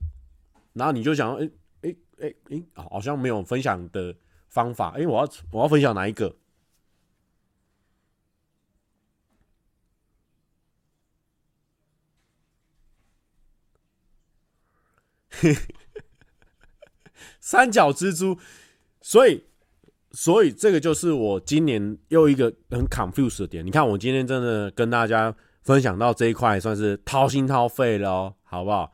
[0.74, 1.50] 然后你就想，哎、
[1.80, 4.14] 哎、哎、哎，好像没有分享的
[4.50, 6.36] 方法，因、欸、为我要我要分享哪一个？
[17.44, 18.38] 三角蜘蛛，
[19.02, 19.44] 所以。
[20.16, 23.66] 所以这个就是我今年又一个很 confuse 的点。
[23.66, 28.92] 你看，我今天真的跟大家分享到这一块，算是掏心掏肺了哦，好不好？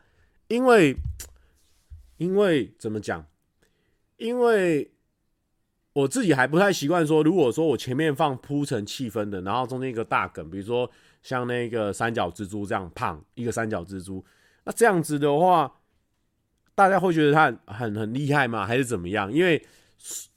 [0.48, 0.96] 因为，
[2.16, 3.26] 因为怎么讲？
[4.16, 4.90] 因为
[5.92, 10.90] 我自己还不太习惯说，如果说我前面放铺成气氛的，然后中间一个大梗，比如说
[11.22, 14.24] 像那个三角蜘蛛这样胖一个三角蜘蛛，
[14.64, 15.70] 那这样子的话，
[16.74, 18.66] 大家会觉得他很很厉害吗？
[18.66, 19.32] 还是怎么样？
[19.32, 19.64] 因为。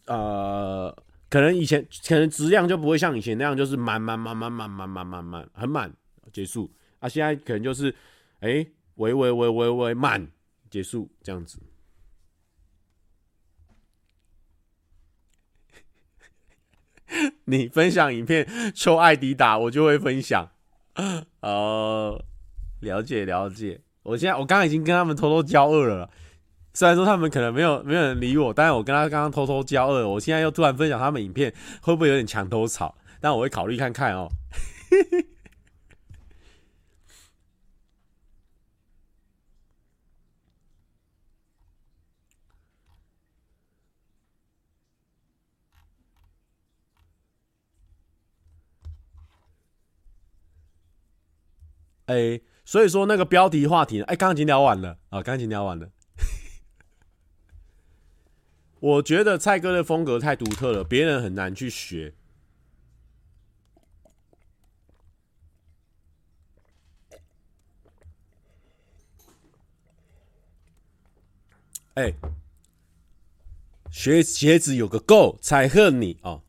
[0.06, 0.94] 呃，
[1.30, 5.90] 可能以前可能质量就不会像以前那样，就是满满满满满满满满满很满
[6.34, 6.70] 结束
[7.00, 7.08] 啊。
[7.08, 7.96] 现在可能就是
[8.42, 10.28] 哎，喂喂喂喂喂满
[10.70, 11.58] 结束这样子。
[17.46, 20.52] 你分享影片抽艾迪达，我就会分享。
[21.40, 22.22] 呃，
[22.82, 23.80] 了解了解。
[24.02, 26.12] 我现在我刚刚已经跟他们偷偷交恶了。
[26.76, 32.96] 虽然说他们可能没有没有人理我，但是我跟他刚刚偷偷交恶，我现在又突然分享他们影片，会不会有点墙头草？
[33.22, 34.28] 但我会考虑看看哦。
[52.08, 55.88] 哎，所以说那个标题话题，哎，刚刚已经聊完了啊，刚刚已经聊完了。
[58.84, 62.14] 我觉得蔡哥的风格太独特了，别人很难去学。
[71.94, 72.16] 哎、欸，
[73.90, 76.44] 学鞋子有个够，才恨你哦！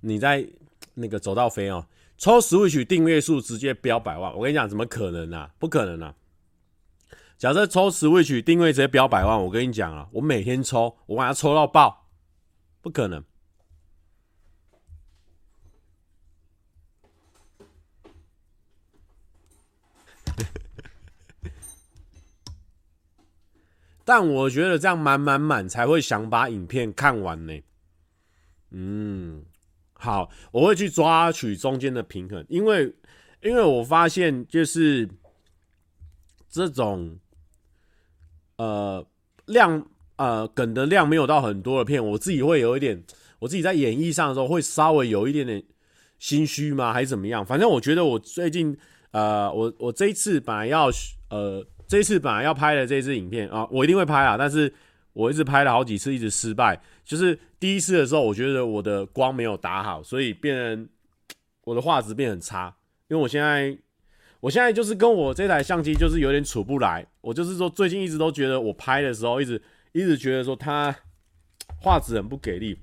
[0.00, 0.44] 你在
[0.94, 1.86] 那个走到飞哦，
[2.18, 5.54] 抽 Switch 订阅数直接飙百万，我跟你讲，怎么可能啊？
[5.60, 6.16] 不可能啊！
[7.40, 12.06] 假设抽 Switch 订阅直接飙百万，我跟你讲啊，我每天抽，我把它抽到爆，
[12.82, 13.24] 不可能。
[24.04, 27.58] 但我觉得这样满满满才会想把影片看完呢。
[28.72, 29.42] 嗯，
[29.94, 32.94] 好，我会去抓取中间的平衡，因为
[33.40, 35.08] 因为我发现就是
[36.46, 37.18] 这种。
[38.60, 39.06] 呃，
[39.46, 39.82] 量
[40.16, 43.02] 呃梗的量没有到很多的片，我自己会有一点，
[43.38, 45.62] 我自己在演绎上的时候会稍微有一点点
[46.18, 46.92] 心虚吗？
[46.92, 47.42] 还是怎么样？
[47.42, 48.76] 反正我觉得我最近
[49.12, 50.90] 呃，我我这一次本来要
[51.30, 54.70] 呃，这一次本来要拍的这支影片啊，我一定会拍啊，但是
[55.14, 56.78] 我一直拍了好几次，一直失败。
[57.02, 60.88] 就是第一次的时候，我觉得我的光没有打好，所以变成
[61.64, 62.76] 我的画质变很差。
[63.08, 63.74] 因为我现在，
[64.40, 67.06] 我现在就是跟我这台相机就是有点处不来。
[67.20, 69.60] 我就是说，最近一直都觉得我拍的时候，一直
[69.92, 70.94] 一直觉得说它
[71.80, 72.78] 画质很不给力。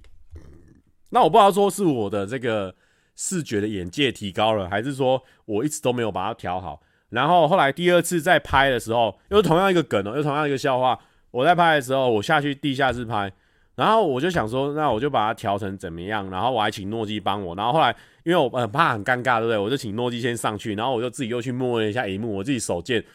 [1.10, 2.76] 那我不知道说是我的这个
[3.16, 6.82] 视觉的眼界提高了，还是说我一直都没有把它调好。
[7.10, 11.00] 然后后来第二次再拍的时候，又同样一个梗哦，又同样一个笑话。
[11.32, 13.32] 我在拍的时候，我下去地下室拍，
[13.78, 16.28] 然后我就想说，那我就把它调成怎么样？
[16.32, 17.56] 然后我还请诺基帮我。
[17.56, 19.58] 然后后来因为我很怕很尴尬，对不对？
[19.58, 23.06] 我就请诺基先上去，然后我就自己又去摸了一下萤幕，我自己手贱。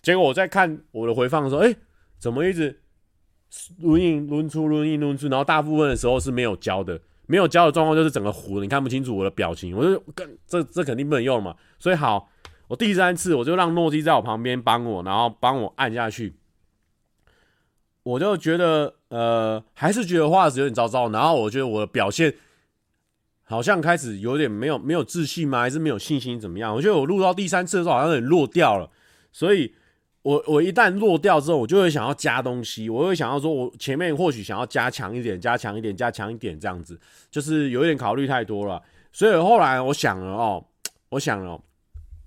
[0.00, 1.74] 结果我在看我的回放的时候，哎，
[2.18, 2.80] 怎么一直
[3.80, 5.28] 轮影轮出轮影轮出？
[5.28, 6.98] 然后大部分的时候是没有焦的。
[7.26, 11.54] 没有焦的状况就是整个糊，你看不清楚我的表情，我就跟这这肯定不能用嘛。
[11.78, 12.28] 所以好，
[12.68, 16.34] 我第三次我就让诺基在我旁边帮我，然后帮我按下去。
[18.02, 22.34] 我就觉得呃，还是觉得画质有点糟糟，然后我觉得我的表现
[23.44, 25.60] 好像开始有点没有没有自信吗？
[25.60, 26.74] 还是没有信心怎么样？
[26.74, 28.90] 我觉得我录到第三次的时候好像有点落掉了，
[29.32, 29.74] 所以。
[30.24, 36.96] 我我一旦落掉之后，我就会想要加东西，我会想要说，我前面或许想要加强一点，加强一点，加强一点，这样子，
[37.28, 38.80] 就是有一点考虑太多了。
[39.12, 40.64] 所以后来我想了哦，
[41.08, 41.60] 我想了，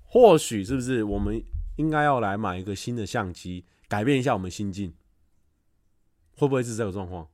[0.04, 1.42] 或许是不是我们
[1.78, 4.94] 应该要来买一个新的相机，改变一下我们心境？
[6.36, 7.28] 会不会是这个状况？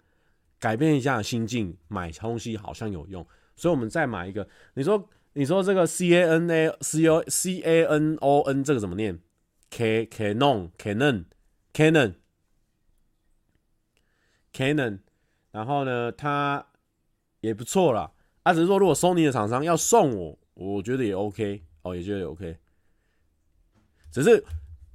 [0.59, 4.47] 改变一下心境，买东西好像有用，所以我们再买一个。
[4.75, 9.19] 你说，你说这个 C A N A C O C A N O N 这个怎么念
[9.71, 11.25] ？K Canon Canon
[11.73, 12.13] Canon
[14.53, 14.99] Canon，
[15.51, 16.67] 然后呢，它
[17.39, 18.11] 也不错啦。
[18.43, 22.57] 啊，只是说如果 Sony 的厂商要送我，我觉得也 OK 哦，也觉得也 OK。
[24.11, 24.45] 只是，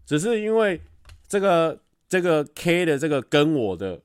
[0.04, 0.80] 只是因为
[1.26, 4.00] 这个这个 K 的这个跟我的，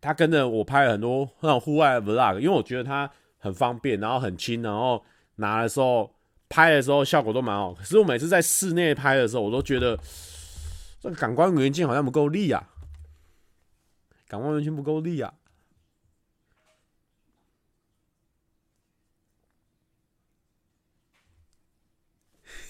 [0.00, 5.04] 他跟着我拍了很多那种户外的 Vlog，因为我觉得它很方便，然后很轻，然后
[5.36, 6.12] 拿的时候。
[6.46, 9.98] 拍的时候效果都蛮好，可是我每次在室内拍的时候，我都觉得
[11.00, 12.70] 这个感光元件好像不够力啊，
[14.28, 15.34] 感光元件不够力啊。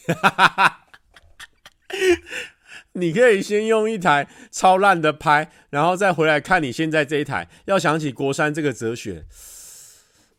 [0.07, 0.87] 哈哈哈！
[2.95, 9.25] 你可以先用一台超烂的拍，然后再回来看你现在这一台，要想起国三这个哲学，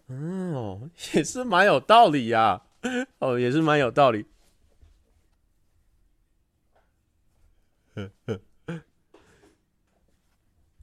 [0.09, 2.63] 嗯， 也是蛮有道理呀。
[3.19, 4.27] 哦，也是蛮有道理。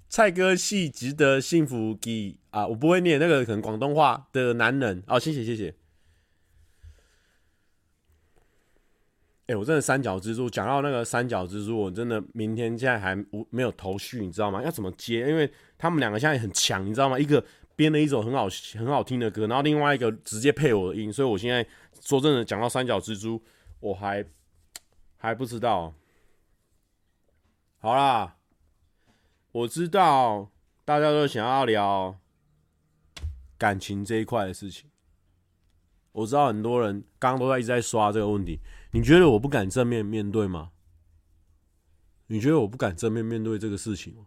[0.09, 2.67] 蔡哥系值得幸福给啊！
[2.67, 5.19] 我不会念那个，可能广东话的男人哦。
[5.19, 5.75] 谢谢谢谢。
[9.47, 14.63] 哎、我真的三角蜘蛛讲到那个三角蜘蛛，我真的明天现在还无没有头绪，你知道吗？
[14.63, 15.29] 要怎么接？
[15.29, 17.19] 因为他们两个现在很强，你知道吗？
[17.19, 21.67] 一个编了一首很好很好听的歌，然后另外一个直接配我的音，所以我现在。
[22.01, 23.41] 说真的，讲到三角蜘蛛，
[23.79, 24.25] 我还
[25.19, 25.95] 还不知道。
[27.79, 28.39] 好啦，
[29.53, 30.51] 我知道
[30.85, 32.19] 大家都想要聊
[33.57, 34.91] 感情这一块的事情。
[36.11, 38.59] 我知道很多人刚刚都在一直在刷这个问题。
[38.93, 40.71] 你觉得我不敢正面面对吗？
[42.27, 44.27] 你觉得我不敢正面面对这个事情吗？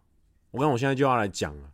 [0.50, 1.72] 我看我现在就要来讲了。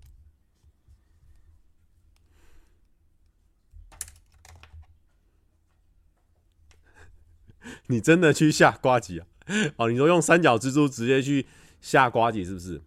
[7.86, 9.26] 你真的去下瓜子啊？
[9.76, 11.46] 哦，你说用三角蜘蛛直接去
[11.80, 12.82] 下瓜子是不是？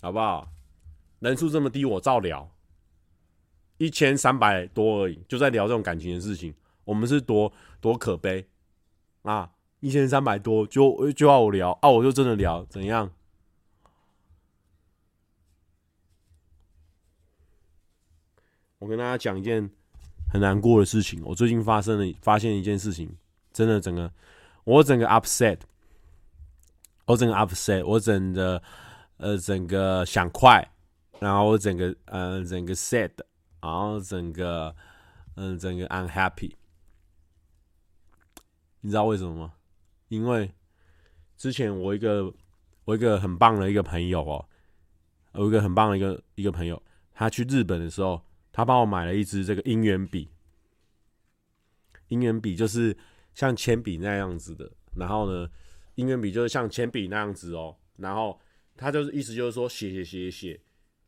[0.00, 0.52] 好不好？
[1.18, 2.54] 人数这么低，我照聊，
[3.78, 6.54] 一千三百多而已，就在聊这种感情的事情。
[6.84, 8.48] 我们是多多可悲
[9.22, 9.50] 啊！
[9.80, 13.10] 一千三百多就就要我聊啊，我就真的聊，怎样？
[18.78, 19.70] 我跟大家讲一件
[20.30, 23.16] 很难过的事情，我最近发生了，发现一件事情。
[23.52, 24.12] 真的，整个
[24.64, 25.58] 我整个 upset，
[27.06, 28.62] 我整个 upset，我整个
[29.16, 30.66] 呃整个想快，
[31.18, 33.10] 然后我整个呃整个 sad，
[33.60, 34.74] 然后整个
[35.36, 36.52] 嗯、整个 unhappy，
[38.80, 39.54] 你知道为什么吗？
[40.08, 40.50] 因为
[41.36, 42.32] 之前我一个
[42.84, 44.48] 我一个很棒的一个朋友哦，
[45.34, 50.30] 有一个很棒的一个一个朋友，他去日本的时候，他帮我买了一支这个姻缘笔，
[52.08, 52.96] 姻缘笔就是。
[53.32, 55.48] 像铅笔那样子的，然后呢，
[55.94, 58.38] 姻缘笔就是像铅笔那样子哦，然后
[58.76, 60.60] 他就是意思就是说，写写写写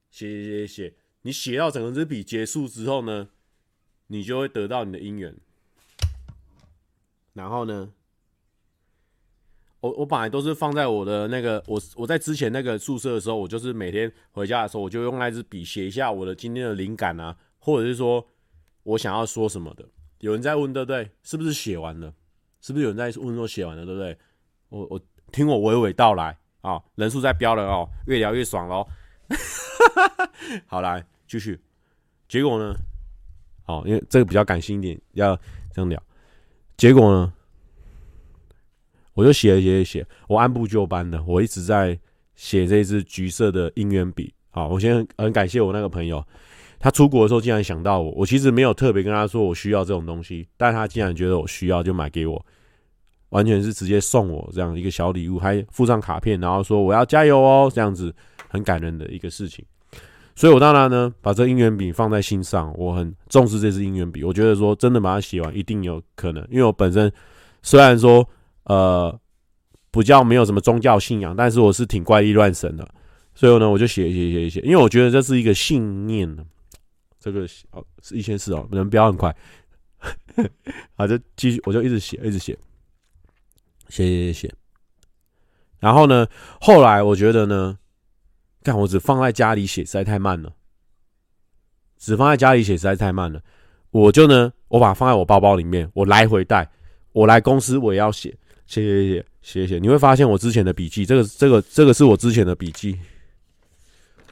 [0.09, 3.29] 写写写写，你写到整个支笔结束之后呢，
[4.07, 5.37] 你就会得到你的姻缘。
[7.33, 7.91] 然后呢，
[9.81, 18.27] 我我本来都是放在我的那个我我在之前那个宿舍的时候，我就是每天回家的时候，我就用那支笔写一下我的今天的灵感啊，或者是说
[18.83, 19.85] 我想要说什么的。
[20.21, 21.11] 有人在问，对不对？
[21.23, 22.15] 是不是写完了？
[22.61, 24.17] 是不是有人在问说写完了，对不对？
[24.69, 25.01] 我我
[25.33, 28.87] 听我娓娓道来啊，人数在飙了哦，越聊越爽喽。
[30.67, 31.59] 好，来继续。
[32.29, 32.75] 结果呢？
[33.67, 35.37] 哦，因为这个比较感性一点，要
[35.73, 36.01] 这样聊。
[36.83, 37.33] 结果呢？
[39.15, 41.97] 我就写写写，我按部就班的，我一直在
[42.35, 44.35] 写这支橘色的音源笔。
[44.51, 46.21] 好，我先很感谢我那个朋友，
[46.81, 48.11] 他出国的时候竟然想到我。
[48.11, 52.45] 我其实没有特别跟他说我需要这种东西，但他竟然觉得我需要，就买给我，
[53.29, 58.13] 完全是直接送我这样一个小礼物，还附上卡片，然后说我要加油哦，这样子
[58.49, 59.65] 很感人的一个事情。
[60.43, 64.25] 所以我当然呢，把这姻缘笔放在心上，我很重视这支姻缘笔。
[64.25, 67.13] 我觉得说真的把它写完，一定有可能，因为我本身
[67.63, 68.29] 虽然说。
[68.65, 69.21] 呃，
[69.91, 72.89] 比较没有什么宗教信仰，但是我是挺怪力乱神的，
[73.35, 76.37] 所以呢，我就写写写写，因为我觉得这是一个信念。
[77.21, 77.41] 这个
[77.71, 79.35] 哦是一千四哦，能飙很快，
[80.97, 82.57] 好，就继续，我就一直写，一直，写
[83.89, 84.55] 写写写。
[85.81, 86.27] 然后呢，
[86.61, 87.77] 后来我觉得呢，
[88.63, 90.55] 看我只放在家里写实在太慢了，
[91.99, 93.43] 只放在家里写实在太慢了，
[93.91, 96.69] 我就呢，我把它放在我包包里面，我来回带，
[97.13, 98.37] 我来公司我也要写。
[98.65, 102.99] 写写写写写，你会发现我之前的笔记，这个这个这个是我之前的笔记，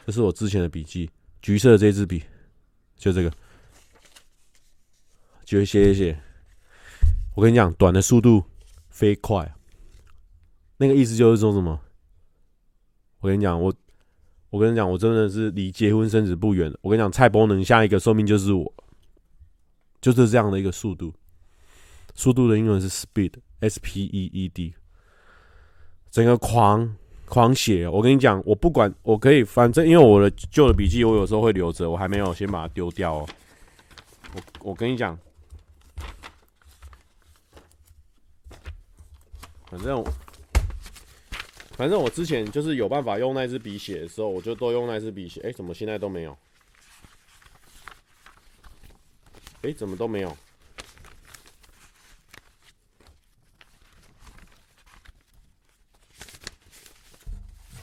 [0.07, 1.11] 这是我之前的笔记，
[1.43, 2.23] 橘色的这支笔，
[2.97, 3.31] 就这个，
[5.45, 6.19] 就写写写。
[7.35, 8.43] 我跟你讲，短的速度
[8.89, 9.53] 飞快，
[10.79, 11.79] 那个意思就是说什么？
[13.19, 13.75] 我跟你讲，我
[14.51, 16.79] 我跟你讲，我真的是离结婚生子不远了。
[16.83, 18.73] 我跟你讲，蔡伯能下一个寿命就是我，
[20.01, 21.15] 就是这样的一个速度。
[22.17, 24.75] 速度的英文是 speed，S P E E D。
[26.11, 26.97] 整个狂
[27.27, 33.29] 狂写，我跟你讲，我不管，我可以，反正因为我的旧的笔记，我有时候会留着，我还没有先把它丢掉哦。
[34.35, 34.41] 我
[34.71, 35.17] 我跟你讲，
[39.67, 40.05] 反正
[41.81, 45.41] 反正我之前就是有办法用那支笔写的时候，我就都用那支笔写。
[45.41, 46.37] 哎，怎么现在都没有？
[49.63, 50.29] 哎，怎么都没有？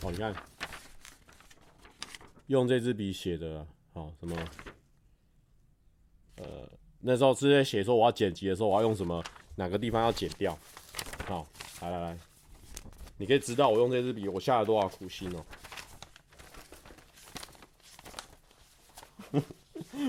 [0.04, 0.32] 哦，你看，
[2.45, 4.38] 用这支笔写的，好什么？
[6.36, 6.70] 呃，
[7.00, 9.24] 那时候是在写说我要剪辑的时候，我要用什么？
[9.56, 10.56] 哪个地方要剪掉？
[11.26, 11.48] 好，
[11.82, 12.18] 来来来，
[13.18, 15.45] 你可以知道我用这支笔，我下了多少苦心哦。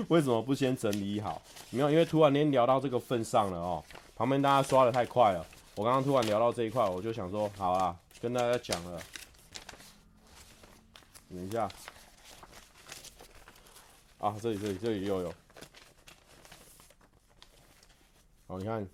[0.07, 1.41] 为什么不先整理好？
[1.71, 3.83] 没有，因为突然间聊到这个份上了哦。
[4.15, 5.45] 旁边大家刷的太快了，
[5.75, 9.01] 我刚刚突然聊到这一块，我就想说，好啊，跟大家讲了。
[11.29, 11.69] 等一下，
[14.17, 15.33] 啊，这里这里这里又有，
[18.47, 18.87] 好，你看，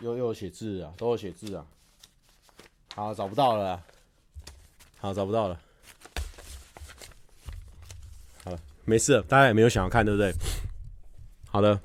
[0.00, 1.66] 又又有写字啊，都有写字啊，
[2.94, 3.82] 好，找不到了，
[5.00, 5.58] 好，找不到了，
[8.44, 10.32] 好了，没事了，大家也没有想要看，对不对？
[11.46, 11.80] 好的，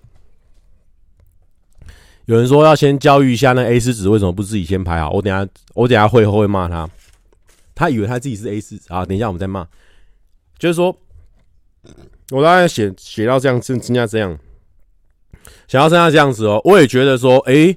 [2.26, 6.88] 有人说要先教育一下那 A 四纸为什么不自己先排好，我等下我等下会后会骂他。
[7.74, 9.68] 他以为他自己是 A 四啊，等一下我们再骂。
[10.60, 10.95] 就是说，
[12.30, 14.38] 我大概写写到这样，剩剩下这样，
[15.68, 16.62] 想要剩下这样子哦。
[16.66, 17.76] 我也觉得说，哎、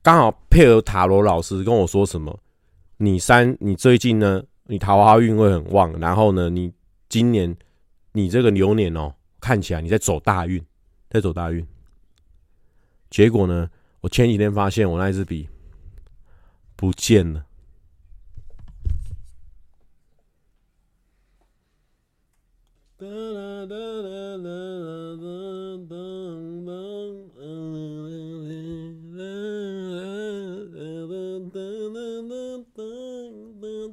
[0.00, 2.38] 刚好配合塔罗老师跟我说什么，
[3.04, 6.72] 你三，你最近呢，你桃花运会很旺，然后呢，你
[7.08, 7.56] 今年
[8.12, 10.64] 你这个牛年哦，看起来你在走大运，
[11.10, 11.66] 在走大运。
[13.10, 13.68] 结果呢，
[14.02, 15.48] 我前几天发现我那支笔
[16.76, 17.44] 不见了。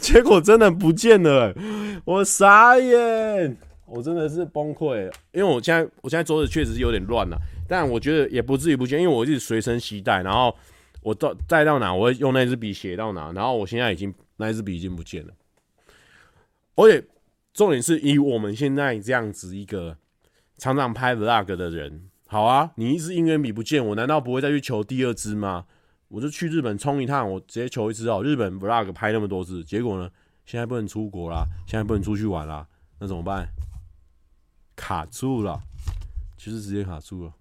[0.00, 1.54] 结果真的不见了，
[2.04, 5.04] 我傻眼，我真的是崩溃。
[5.32, 7.36] 因为我现在，我现在桌子确实是有点乱了，
[7.68, 10.22] 但我觉得也不至于不见，因为我一直随身携带。
[10.22, 10.56] 然后
[11.02, 15.32] 我到带到哪，我会用那支笔写到哪，然后我现在已经那支笔已经不见了。
[16.76, 17.04] 而且
[17.52, 19.96] 重点是以我们现在这样子一个
[20.56, 25.66] 常常拍 vlog 的人，好啊，你一支音源笔不见，我难道不会再去求第二支吗？
[26.10, 28.20] 我就去日本冲一趟，我直接求一次哦。
[28.20, 30.10] 日本 vlog 拍那么多次，结果呢，
[30.44, 32.66] 现在不能出国啦，现在不能出去玩啦，
[32.98, 33.48] 那怎么办？
[34.74, 35.62] 卡住了，
[36.36, 37.32] 其实直接卡住了。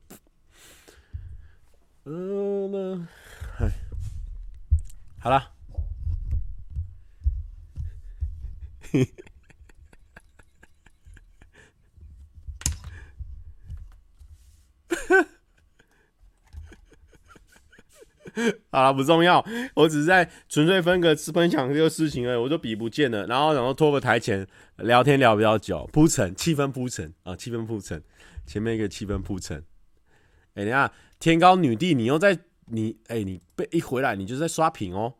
[2.05, 3.07] 嗯，那，
[3.57, 3.71] 嗨，
[5.19, 5.51] 好了。
[18.71, 19.43] 好了，不重要，
[19.75, 22.37] 我只是在纯粹分个分享这个事情而已。
[22.37, 28.03] 我就笔不见了，然后然后拖个台前聊天聊比较久，铺陈气氛铺陈啊，气氛铺陈，
[28.45, 29.57] 前面一个气氛铺陈。
[30.55, 35.15] 哎、欸，等下，天高女帝，你又在你哎、你被一回来你就在刷屏哦，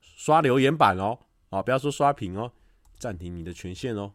[0.00, 1.18] 刷留言板哦，
[1.50, 2.52] 啊，不要说刷屏哦，
[2.98, 4.12] 暂停你的权限哦。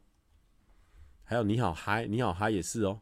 [1.24, 3.01] 还有你好嗨，你好嗨也是哦。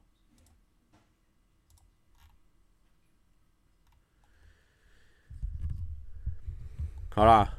[7.15, 7.49] 好啦，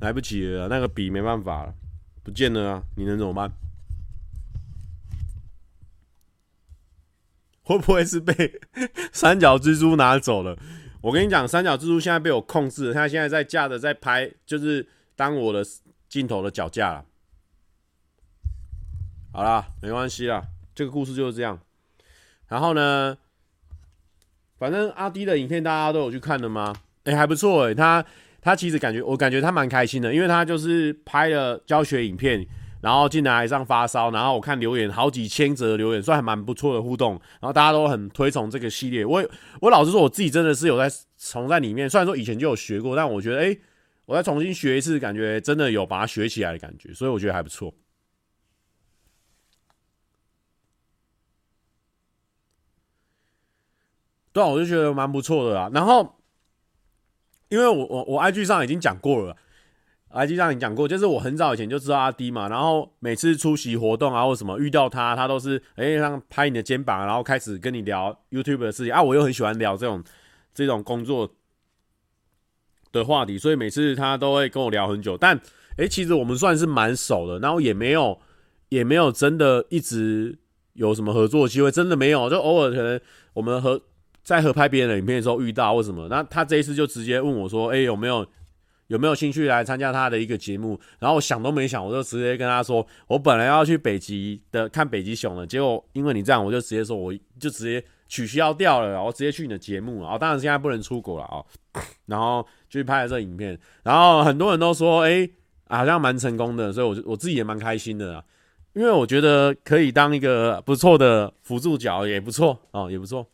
[0.00, 1.72] 来不及了，那个笔没办法了，
[2.24, 2.82] 不见了啊！
[2.96, 3.52] 你能怎么办？
[7.62, 8.60] 会不会是被
[9.14, 10.58] 三角蜘蛛拿走了？
[11.00, 14.84] 我跟你讲，三角蜘蛛现在被我控制了，它现在在架着在拍，就是
[15.14, 15.64] 当我的
[16.08, 17.04] 镜头的脚架了。
[19.32, 20.44] 好啦，没关系啦，
[20.74, 21.60] 这个故事就是这样。
[22.48, 23.16] 然后呢，
[24.58, 26.74] 反正阿迪的影片大家都有去看的吗？
[27.04, 28.04] 哎、欸，还不错哎、欸，他。
[28.44, 32.46] 他其实感觉，我感觉他蛮开心的，因为他就是拍了教学影片，
[32.82, 39.02] 然后进来上发烧，然后我看留言好几千则留言，算还蛮不错的互动，然后大家都很推崇这个系列。
[39.06, 39.26] 我
[39.62, 43.56] 我老实说，我自己真的是有在从在里面，虽然说以前就有学过，但我觉得，哎，
[44.04, 47.72] 我再重新学一次，感觉真的有把它学起来的感觉，所以我觉得还不错。
[54.34, 56.13] 对啊，我就觉得蛮不错的啦，然后。
[57.54, 59.36] 因为我我我 IG 上已经讲过了
[60.10, 70.02] ，IG 上已经讲过，就是我很早以前就知道阿滴嘛，然后每次出席活动啊或什么遇到他，他都是哎让拍你的肩膀，然后开始跟你聊 YouTube 的事情啊，我又很喜欢聊这种
[70.52, 71.30] 这种工作
[72.90, 75.16] 的话题，所以每次他都会跟我聊很久。
[75.16, 75.40] 但
[75.76, 78.18] 哎，其实我们算是蛮熟的，然后也没有
[78.70, 80.36] 也没有真的一直
[80.72, 83.00] 有什么合作机会，真的没有，就偶尔可能
[83.34, 83.80] 我们合。
[84.24, 88.26] 在合拍别人的影片的时候遇到或什么，那他这一次就直接问我说：“哎、有没有
[88.86, 101.44] 有没有兴趣来参加他的一个节目？”然后我想都没想，我就直接跟他说：“我本来要去北极的看北极熊的，结果因为你这样，我就直接说我就直接取消掉了，然后直接去你的节目了。”哦，当然现在不能出国了啊，
[102.06, 105.28] 然后就去拍了这影片，然后很多人都说：“哎、
[105.68, 108.24] 好像蛮成功的。”所以我就我自己也蛮开心的，
[108.72, 113.26] 因为我觉得可以当一个不错的辅助角也不错哦，也不错。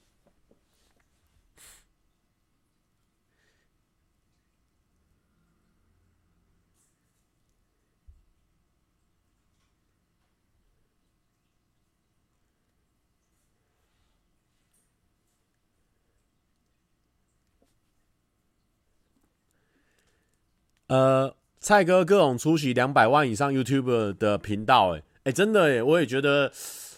[20.90, 26.50] 呃，蔡哥各种出席两百万以上 YouTube 的频道，哎，哎，真的哎，我也觉得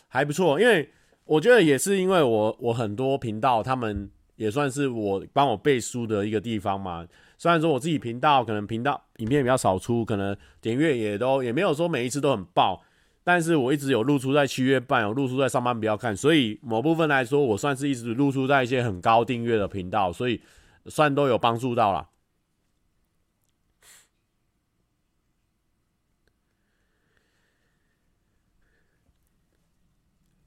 [0.09, 0.89] 还不错，因为
[1.27, 7.07] 我觉得也是因为我我很多频道，他们也算是我帮我背书的一个地方嘛。
[7.37, 12.83] 虽然说我自己频道可能频道影片比较少出，可能点阅也都也没有说每一次都很爆，
[13.23, 20.41] 但是我一直有露出在七月半，有露出在上班不要看，所以某部分来说，我算是一直露出在一些很高订阅的频道，所以
[20.87, 22.09] 算都有帮助到啦。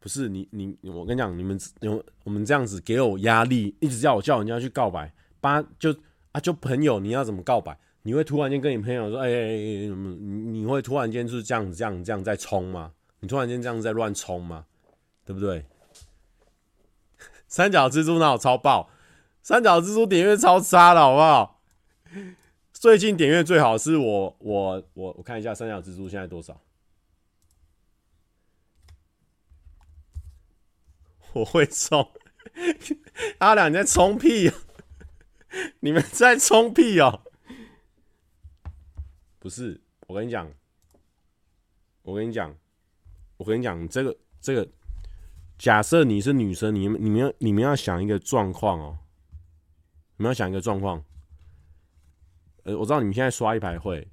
[0.05, 5.91] 不是你你我跟你讲，你们有我们这样子给我压力，一直叫我叫人家去告白，八就
[6.31, 7.75] 啊就朋友，你要怎么告白？
[8.03, 12.91] 你会突然间跟你朋友说，哎哎哎，你你会突然间就是这样子这样这样在冲吗？
[13.21, 14.65] 你突然间这样子在乱冲吗？
[15.25, 15.65] 对不对？
[17.49, 18.91] 三角蜘蛛脑超爆，
[19.41, 21.61] 三角蜘蛛点阅超差的好不好？
[22.73, 26.61] 最近点阅最好是我我我我看一下三角蜘蛛现在多少。
[31.35, 32.11] 我会冲，
[33.39, 34.53] 阿两你在冲屁喔？
[35.81, 37.21] 你们在冲屁喔？
[39.39, 40.49] 不是，我跟你讲，
[42.03, 42.55] 我跟你讲，
[43.37, 44.67] 我跟你讲，这个这个，
[45.57, 48.99] 假设你是女生，你们你们要你们要想一个状况哦。
[50.17, 51.03] 你们要想一个状况，
[52.63, 54.07] 呃，我知道你们现在刷一排会，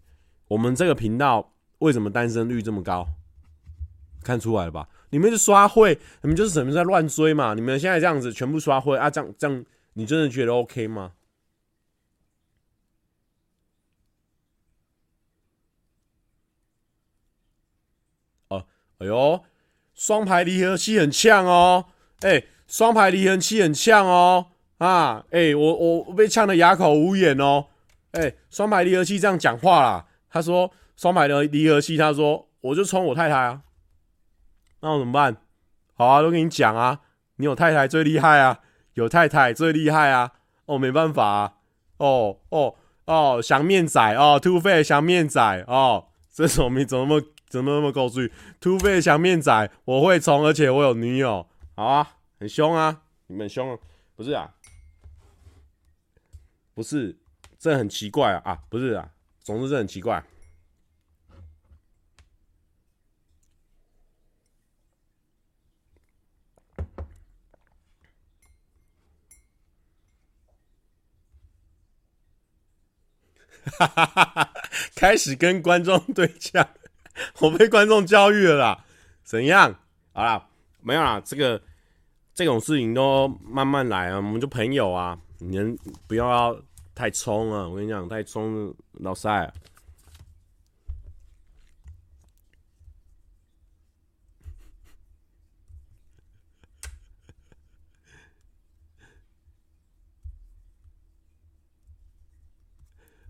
[0.48, 3.06] 我们这个频道为什么单身率这么高？
[4.24, 4.88] 看出来了吧？
[5.12, 7.52] 你们是刷会，你们就是什么在乱追嘛？
[7.52, 9.10] 你们现在这样子全部刷会啊？
[9.10, 11.12] 这样这样，你真的觉得 OK 吗？
[18.48, 18.64] 哦，
[18.98, 19.44] 哎呦，
[19.94, 21.84] 双排离合器很呛哦，
[22.20, 24.46] 哎、欸，双排离合器很呛哦，
[24.78, 27.66] 啊，哎、我我被呛得哑口无言哦，
[28.12, 33.60] 哎、欸，双排离合器这样讲话啦，他说双排的离合器，他说我就冲我太太啊。
[34.82, 35.36] 那我怎么办？
[35.94, 37.00] 好啊，都跟你讲啊，
[37.36, 38.60] 你有太太最厉害啊，
[38.94, 40.32] 有太太最厉害啊。
[40.66, 41.54] 哦，没办法啊。
[41.98, 42.74] 哦哦
[43.04, 46.86] 哦，想面仔哦，Two Face 想面仔哦，这什么名？
[46.86, 48.20] 怎么那么怎么那么够注
[48.60, 51.46] Two Face 想面仔，我会冲，而且我有女友。
[51.76, 53.78] 好啊，很凶啊，你们凶啊？
[54.16, 54.54] 不是啊，
[56.74, 57.18] 不是，
[57.58, 59.08] 这很奇怪啊啊，不是啊，
[59.42, 60.22] 总之这很奇怪。
[74.96, 76.66] 开始跟观众对呛，
[77.40, 78.84] 我被观众教育了啦。
[79.24, 79.74] 怎样？
[80.12, 80.46] 好啦，
[80.80, 81.60] 没有啦，这个
[82.34, 84.16] 这种事情都慢慢来啊。
[84.16, 85.58] 我们就朋友啊，你
[86.06, 86.56] 不要，
[86.94, 87.66] 太冲啊！
[87.68, 89.52] 我跟你讲，太冲老塞。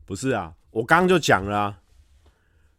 [0.04, 1.78] 不是啊，我刚刚就讲了啊。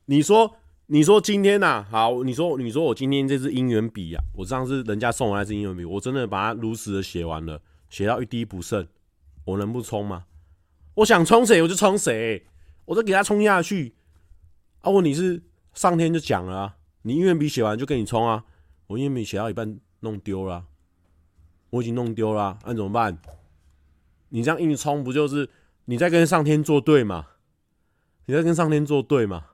[0.05, 0.57] 你说，
[0.88, 8.86] 你说今天呐、好，你说，你说我今天这支姻缘笔啊，我上次人家送我那支姻缘笔，我真的把它如实的写完了，写到一滴不剩，
[9.45, 10.26] 我能不冲吗？
[10.95, 12.45] 我想冲谁我就冲谁，
[12.86, 13.95] 我就给他冲下去。
[14.82, 15.41] 啊，问题是
[15.74, 18.43] 上天就讲了啊，你姻缘笔写完就给你冲啊，
[18.88, 20.65] 我姻缘笔写到一半弄丢了，
[21.69, 23.17] 我已经弄丢了，那怎么办？
[24.30, 25.49] 你这样硬冲不就是？
[25.86, 27.29] 你在跟上天作对吗？
[28.25, 29.49] 你在跟上天作对吗？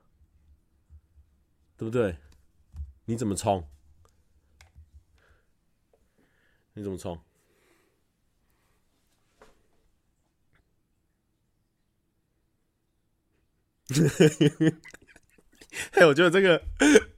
[1.76, 2.18] 对不对？
[3.06, 3.68] 你怎么冲？
[6.74, 7.20] 你怎么冲？
[15.92, 16.62] 哎，我觉得这个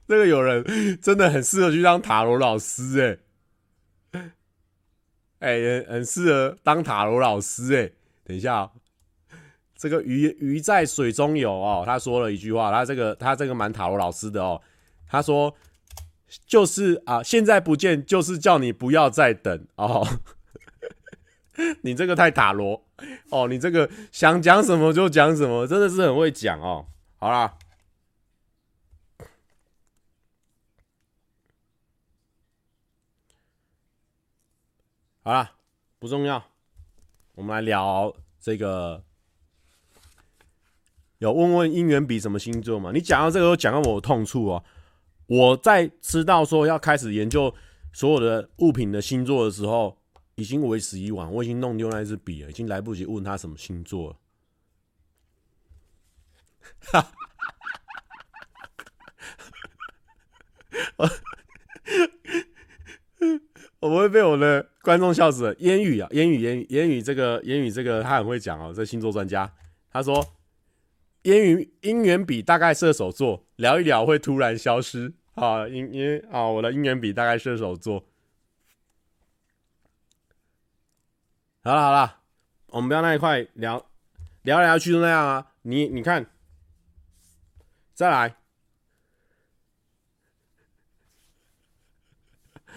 [0.07, 4.31] 这个有人真的很适合去当塔罗老师哎、欸，
[5.39, 7.91] 哎、欸，很适合当塔罗老师哎、
[8.23, 8.71] 等一下、
[9.83, 14.61] 这个鱼鱼在水中游哦，他说了一句话，他这个他这个蛮塔罗老师的哦，
[15.09, 15.53] 他说
[16.47, 20.07] 就是啊，现在不见就是叫你不要再等哦，
[21.83, 22.81] 你这个太塔罗
[23.29, 26.85] 哦，你这个想讲什么就讲什么，真的是很会讲哦。
[27.17, 27.57] 好啦，
[35.23, 35.51] 好啦，
[35.99, 36.41] 不重要，
[37.35, 39.03] 我们来聊这个。
[41.23, 42.91] 有问问姻缘笔什么星座吗？
[42.93, 44.61] 你讲到这个，又讲到我的痛处哦。
[45.27, 47.55] 我在知道说要开始研究
[47.93, 49.97] 所有的物品的星座的时候，
[50.35, 51.31] 已经为时已晚。
[51.31, 54.17] 我已经弄丢那支笔了，已经来不及问他什么星座了。
[56.91, 57.09] 哈，
[63.79, 65.55] 我不会被我的观众笑死了。
[65.59, 68.73] 烟雨啊，烟雨，烟雨，烟雨，这个烟雨，这个他很会讲哦。
[68.75, 69.53] 这星座专家，
[69.89, 70.21] 他说。
[71.23, 75.13] 姻缘姻缘笔大概射手座，聊一聊会突然消失。
[75.35, 78.05] 啊，因因为啊，我的姻缘笔大概射手座。
[81.63, 82.19] 好了好了，
[82.67, 83.83] 我们不要那一块聊
[84.43, 85.47] 聊来聊去都那样啊。
[85.63, 86.29] 你你看，
[87.95, 88.35] 再来，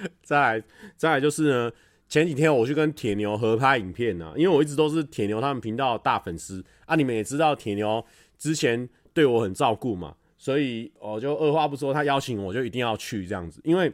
[0.22, 0.64] 再来
[0.96, 1.72] 再来就是呢，
[2.08, 6.94] 前几天我去跟铁牛合拍影片呢，因为我一直都是铁牛他们频道的大粉丝啊。
[6.94, 8.06] 你们也知道铁牛。
[8.38, 13.60] 之前对我很照顾嘛，所以我就二话不说，他邀请我就一定要去这样子。
[13.64, 13.90] 因为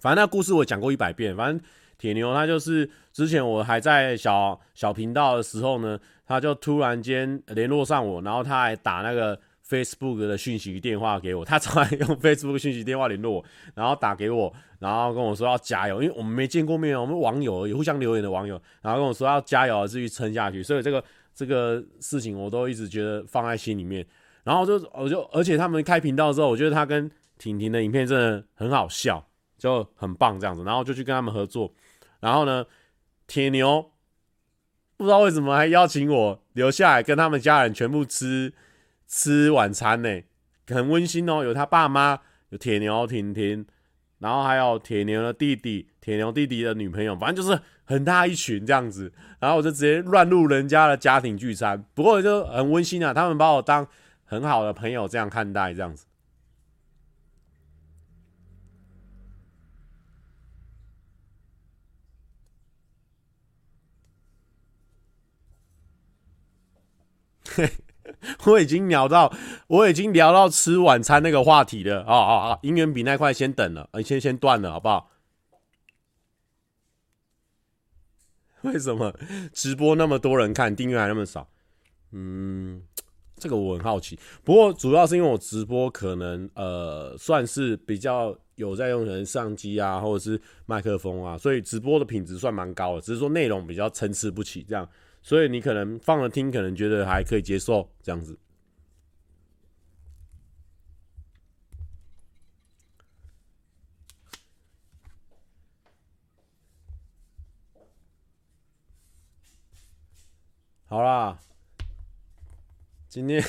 [0.00, 1.64] 反正那故事我讲过一百遍，反正
[1.96, 13.44] 铁牛他就是之前我还在小小频道的时候呢，他就突然间联络上我，然后他还打那个 Facebook 的讯息电话给我，他从来用 Facebook 讯息电话联络我，
[13.76, 20.62] 然后打给我，然后跟我说要加油，因为我们没见过面，我们网友也互相留言的网友，然后跟我说要加油，继续撑下去。
[20.62, 21.02] 所以这个。
[21.34, 24.06] 这个事情我都一直觉得放在心里面，
[24.44, 29.26] 然后就我就而且他们开频道之后，我觉得他跟婷婷的影片真的很好笑，
[29.58, 31.72] 就很棒这样子，然后就去跟他们合作，
[32.20, 32.66] 然后呢，
[33.26, 33.90] 铁牛
[34.96, 38.52] 不知道为什么还邀请我留下来跟他们家人全部吃
[39.08, 40.20] 吃晚餐呢，
[40.68, 41.42] 很温馨哦。
[41.42, 42.20] 有他爸妈，
[42.50, 43.66] 有铁牛婷婷，
[44.22, 49.12] 然后还有铁牛的弟弟，铁牛弟弟的女朋友，反正就是很大一群这样子。
[49.40, 53.12] 然后我就直接乱入人家的家庭聚餐，不过就很温馨啊。
[53.12, 53.84] 他们把我当
[54.24, 56.06] 很好的朋友这样看待，这样子。
[68.46, 69.32] 我已经聊到，
[69.66, 72.02] 我已经聊到吃晚餐那个话题了。
[72.02, 75.10] 哦哦哦，姻缘比那块先等了，先先断了，好不好？
[78.62, 79.12] 为什么
[79.52, 81.48] 直播那么多人看，订阅还那么少？
[82.12, 82.82] 嗯，
[83.36, 84.18] 这个我很好奇。
[84.44, 94.88] 不过主要是因为我直播可能呃算是比较有在用人相机啊，或者是麦克风啊，所以直播的品质算蛮高的，只是说内容比较参差不齐这样。
[95.22, 98.38] 所以你可能放了听，可能觉得还可以接受这样子。
[110.86, 111.38] 好啦，
[113.08, 113.42] 今天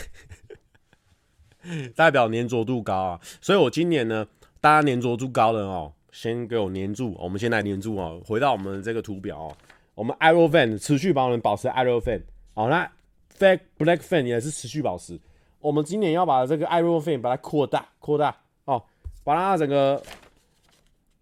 [1.93, 4.25] 代表粘着度高啊，所以我今年呢，
[4.61, 9.57] 大家粘着度高的哦，先给我粘住，我们先来粘住哦，回到我们这个图表哦。
[9.95, 12.23] 我们 Aerovent 持续帮我们保持 Aerovent
[12.53, 12.91] 好，那
[13.37, 15.19] Fake Black Fan 也是持续保持。
[15.59, 18.35] 我们今年要把这个 Aerovent 把它扩大扩大
[18.65, 18.83] 哦，
[19.23, 20.03] 把它整个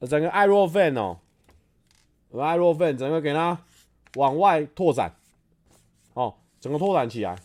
[0.09, 1.19] 整个 Aerovent 哦
[2.33, 3.57] ，Aerovent 整个给它
[4.15, 5.13] 往外拓展
[6.13, 7.37] 哦，整个拓展起来，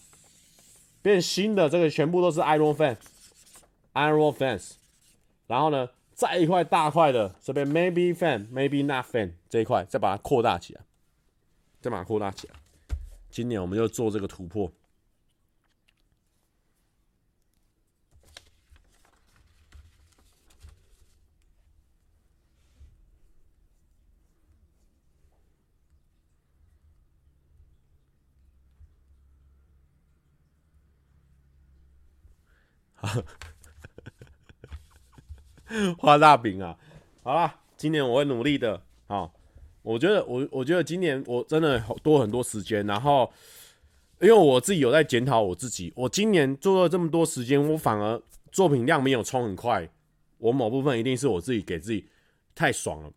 [1.03, 2.97] 变新的这个全部都是 Aerovent
[3.93, 4.73] Aerovent
[5.47, 10.81] 然后呢，再一块大块的这边 Maybe Fan Maybe Not Fan 这一块再把它扩大起来。
[11.81, 12.55] 再把它扩大起来。
[13.31, 14.73] 今年我们就做这个突破。
[35.99, 36.77] 画大饼啊！
[37.23, 38.83] 好了，今年我会努力的。
[39.07, 39.33] 好。
[39.87, 43.33] 我觉得我我觉得今年我真的多很多时间，然后
[44.21, 48.21] 因为我自己有在检讨我自己，我今年做了这么多时间，我反而
[48.51, 49.89] 作品量没有冲很快，
[50.39, 52.05] 我某部分一定是我自己给自己
[52.53, 53.11] 太爽了。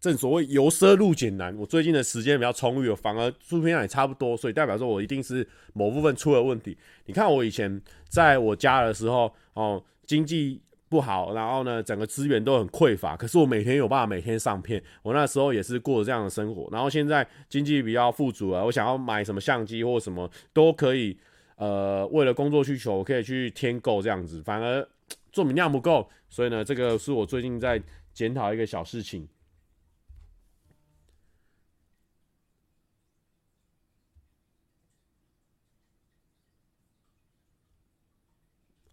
[0.00, 6.78] 正所谓由奢入俭难，我最近的时间比较充裕，反而出片量也差不多，所以代表说我一定是某部分出了问题。
[7.06, 10.60] 你看我以前在我家的时候，哦，经济。
[10.94, 13.16] 不好，然后呢，整个资源都很匮乏。
[13.16, 16.68] 可是我每天有办法每天上片，我那时候也是过这样的生活。
[16.70, 21.18] 然后现在经济比较富足了，我想要买什么相机或什么都可以。
[21.56, 24.42] 呃，为了工作需求，可以去添购这样子。
[24.42, 24.88] 反而
[25.32, 27.82] 作品量不够，所以呢，这个是我最近在
[28.12, 29.28] 检讨一个小事情。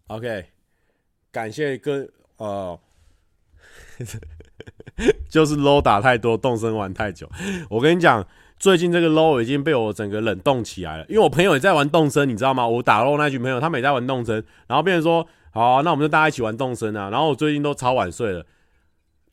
[0.08, 0.61] OK。
[1.32, 2.08] 感谢各
[2.38, 2.78] 呃，
[5.30, 7.30] 就是 low 打太多，动森玩太久。
[7.70, 8.28] 我跟你讲，
[8.60, 11.06] 最近这个 low 已经被我整个冷冻起来了。
[11.08, 12.68] 因为我朋友也在玩动森，你知道吗？
[12.68, 17.10] 我打 low 那群朋友，他们也在玩动森，然后变成说，好，那我们就大家一起玩动森啊。
[17.10, 18.46] 然后我最近都超晚睡了，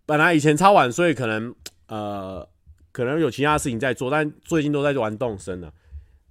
[0.06, 1.52] 本来以前超晚睡，可能
[1.88, 2.48] 呃，
[2.92, 5.72] 可能有其他事情在做，但最近都在玩动森了。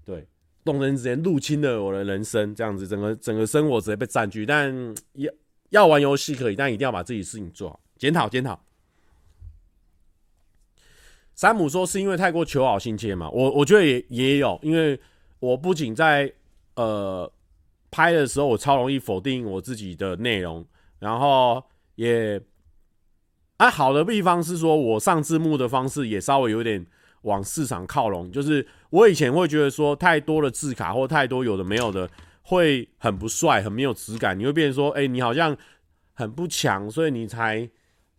[0.05, 0.25] 对，
[0.63, 5.29] 动森直接入侵了我的人生，这样子，整个整个生活直接被占据，但也。
[5.69, 7.79] 要玩游戏可以，但一定要把自己事情做好。
[7.97, 8.59] 检讨检讨。
[11.35, 13.29] 山姆说是因为太过求好心切嘛？
[13.29, 14.99] 我我觉得也也有，因为
[15.39, 16.33] 我不仅在
[16.75, 17.31] 呃
[17.91, 20.65] 拍的时候，我超容易否定我自己的内容，
[20.99, 21.63] 然后
[21.95, 22.41] 也
[23.57, 26.83] 啊好的地方是说我上字幕的方式也稍微有点
[27.21, 32.09] 往市场靠拢，就是我以前会觉得说太多的字卡或太多有的没有的。
[32.49, 34.37] 会很不帅，很没有质感。
[34.39, 35.55] 你会变成说，哎、你好像
[36.13, 37.69] 很不强，所以你才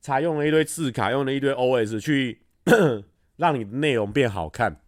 [0.00, 2.42] 才用了一堆字卡，用了一堆 OS 去
[3.36, 4.82] 让你的内容变好看。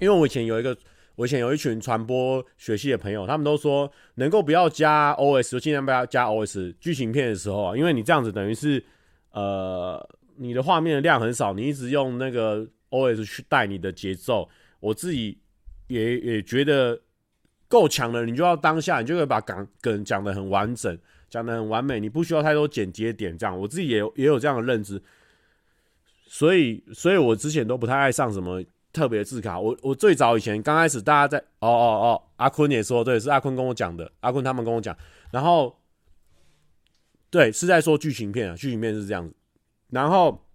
[0.00, 0.76] 因为我以前有一个，
[1.14, 6.74] 我以前有一群传播学系的朋友，他们都说能够不要加 OS，就尽量不要加 OS。
[6.80, 8.84] 剧情片的时候啊，因为你这样子等于是，
[9.30, 10.04] 呃，
[10.38, 14.48] 你的画面的量很少，你一直用那个 OS 去带你的节奏。
[14.80, 15.38] 我自己
[15.86, 17.00] 也也觉得。
[17.68, 20.98] 够强了，你就要当下，你就会把梗梗讲得很完整，
[21.28, 23.36] 讲得很完美，你不需要太多剪接点。
[23.36, 25.02] 这样，我自己也有也有这样的认知，
[26.26, 28.62] 所以，所以我之前都不太爱上什么
[28.92, 29.58] 特别字卡。
[29.58, 34.96] 我我最早以前刚开始，大家在哦哦哦，阿坤也说对，是阿坤跟我讲的，阿坤他们跟我讲，
[35.32, 35.76] 然后
[37.30, 39.34] 对，是在说剧情片啊，剧情片是这样子。
[39.90, 40.46] 然后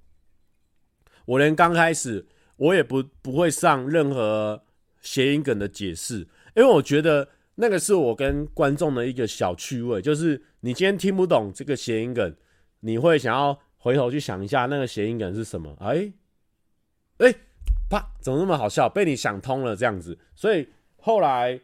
[1.25, 4.63] 我连刚开始我也不不会上任何
[5.01, 6.25] 谐音梗的解释，
[6.59, 12.35] 因为我觉得那个是我跟观众的一个小趣味，就是你今天听不懂这个谐音梗，
[12.81, 15.73] 你会想要回头去想一下那个谐音梗是什么？
[15.79, 16.11] 哎
[17.19, 17.33] 哎，
[17.89, 18.89] 啪，怎么那么好笑？
[18.89, 21.57] 被你想通了这样子，所以后来，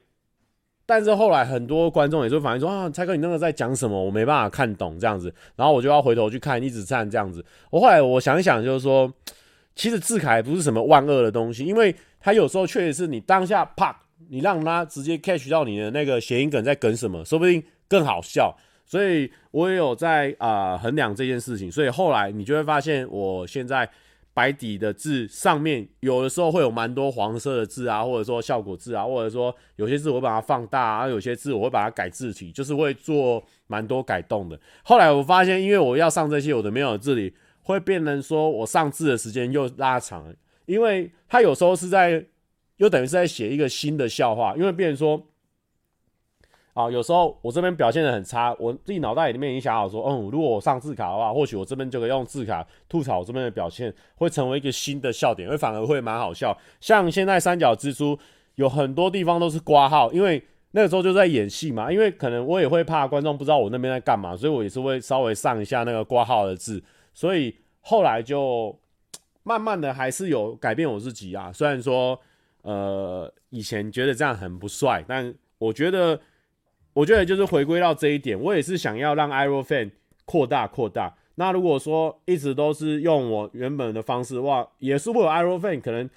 [0.85, 4.01] 但是后来很多观众也就反映说啊，蔡哥你那个在讲什么？
[4.01, 7.43] 我没办法看懂这样子，然后我就要回头去看，一直看这样子。
[7.69, 9.13] 我后来我想一想，就是说。
[9.77, 13.93] 其实字卡也不是什么万恶的东西，因为它有时候确实是你当下啪，
[14.29, 18.55] 你让他直接 catch 到你的那个谐音梗在梗什么，说不定更好笑。
[18.85, 21.71] 所以我也有在啊、衡量这件事情。
[21.71, 23.89] 所以后来你就会发现，我现在
[24.33, 34.59] 白底的字上面有的时候会有蛮多黄色的字啊，或者说效果字啊，或者说有些字我会把它放大啊，有些字我会把它改字体，就是会做蛮多改动的。
[34.83, 37.33] 后来我发现，因为我要上这些有的没有的字里。
[37.67, 40.31] 会变成说，我上字的时间又拉长，
[40.67, 42.23] 因为他有时候是在，
[42.77, 45.21] 又等于是在写一个新的笑话，因为变成说，
[46.73, 56.57] 啊，有时候我这边表现的很差，我自己脑袋里面已经想好说，嗯，如果我上字卡的话，或许我这边就可以用字卡吐槽我这边的表现，会成为一个新的笑点，会反而会蛮好笑。
[56.81, 58.17] 像现在三角蜘蛛
[58.55, 66.83] 有很多地方都是挂号，因为那个时候就在演戏嘛，因为可能我也会怕观众不知道我那边在干嘛，所以我也是会稍微上一下那个挂号的字。
[67.13, 68.77] 所以后来就
[69.43, 72.19] 慢慢的还是有改变我自己啊，虽然说
[72.65, 76.19] 呃以前觉得这样很不帅，但我觉得
[76.93, 79.91] 我觉得就是回归到这一点，我也是想要让 Ironfan
[80.25, 81.15] 扩大扩大。
[81.35, 86.09] 那如果说一直都是用我原本的方式的话，也是会有 Ironfan 可能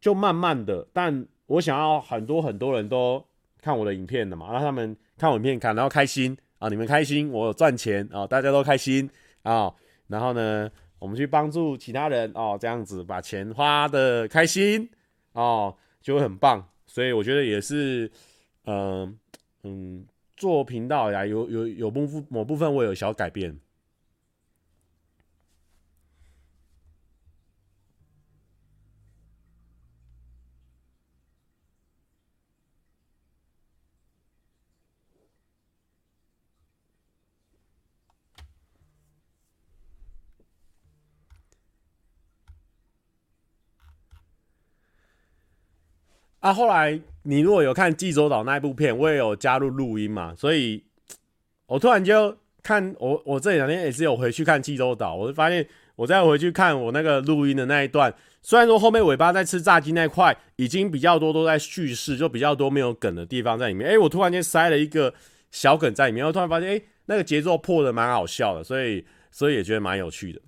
[0.00, 3.24] 就慢慢的，但我想要很多很多人都
[3.60, 9.10] 看我的影片的嘛，让他们看我影片看然后开心啊，你们开心，我赚钱啊，大家都开心
[9.42, 9.72] 啊。
[10.08, 14.88] 然后呢，我们去帮助其他人哦，这样子把钱花得开心
[15.32, 15.74] 哦，
[16.06, 16.64] 就会很棒。
[16.86, 18.08] 所以我觉得也是，
[18.66, 19.18] 嗯、
[19.64, 23.58] 嗯，做频道呀，有有有部分某部分我有小改变。
[46.46, 50.80] 啊，后来你如果有看济州岛那一部片，我也有加入录音嘛，所以
[51.66, 55.66] 我突然就看我我这两天也是有回去看济州岛，我就发现
[55.96, 65.12] 我再回去看我那个录音的那一段，虽然说后面尾巴在吃炸鸡那块已经比较多都在叙事，就比较多没有梗的地方在里面，哎，我突然间塞了一个
[65.50, 70.40] 小梗在里面，我突然发现哎，那个节奏破的蛮好笑的，所以所以也觉得蛮有趣的。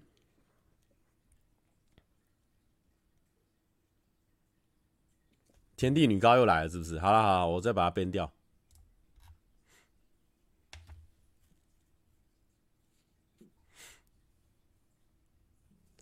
[5.79, 6.99] 天地女高又来了，是不是？
[6.99, 8.29] 好了好了，我再把它编掉。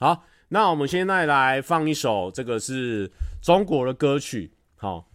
[0.01, 3.13] 好，那我们现在来放一首，这个是
[3.43, 4.51] 中国的歌曲。
[4.77, 5.07] 好，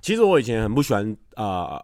[0.00, 1.80] 其实我以前很不喜欢啊、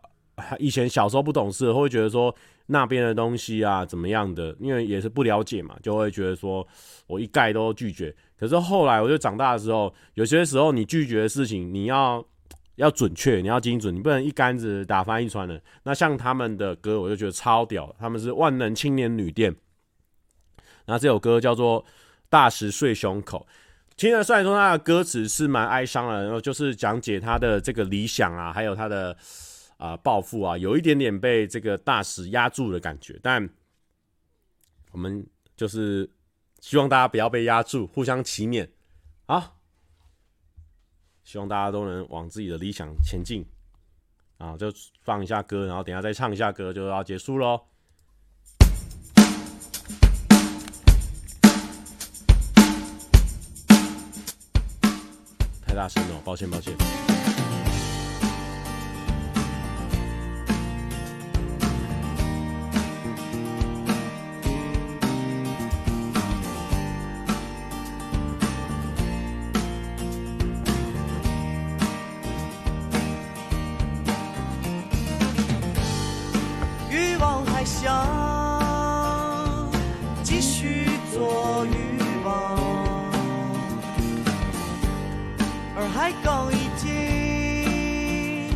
[0.59, 2.35] 以前小时候不懂事，会觉得说
[2.66, 6.66] 那边的东西啊怎么样的，因为也是不了解嘛，就会觉得说
[7.07, 8.12] 我一概都拒绝。
[8.39, 12.24] 可是后来，我就长大的时候，有些时候你拒绝的事情，你要
[12.76, 15.61] 要准确，你要精准，你不能一竿子打翻一船人。
[15.82, 19.57] 那像他们的歌，我就觉得超屌，他们是万能青年旅店。
[20.86, 21.82] 那这首歌叫做
[22.28, 23.45] 《大石碎胸口》。
[23.97, 29.16] 其实虽然说他的歌词是蛮哀伤的，然后就是讲解他的这个理想啊，还有他的
[29.78, 33.18] 啊抱负啊，有一点点被这个大石压住的感觉。
[33.20, 33.51] 但
[34.93, 35.26] 我们
[35.57, 36.09] 就是。
[36.61, 38.68] 希望大家不要被压住，互相祈勉。
[39.26, 39.54] 啊，
[41.24, 43.44] 希望大家都能往自己的理想前进。
[44.38, 47.61] 啊，就放一下歌，然后等下再唱一下歌，就要结束喽。
[55.66, 57.18] 太大声了，抱歉，抱歉。
[77.81, 79.70] 想
[80.24, 82.59] 继续做渔网，
[85.76, 88.51] 而海港已经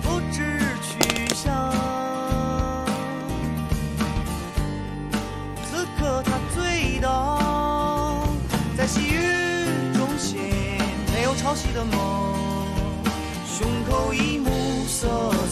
[0.00, 1.72] 不知去向。
[5.64, 8.28] 此刻他醉倒
[8.78, 9.18] 在细雨
[9.92, 10.38] 中，心
[11.12, 12.36] 没有潮汐的梦，
[13.44, 14.48] 胸口已暮
[14.86, 15.45] 色。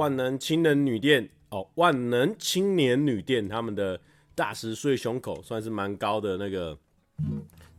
[0.00, 4.00] 万能青年旅店哦，万能青年旅店他们的
[4.34, 6.78] 大十岁胸口算是蛮高的那个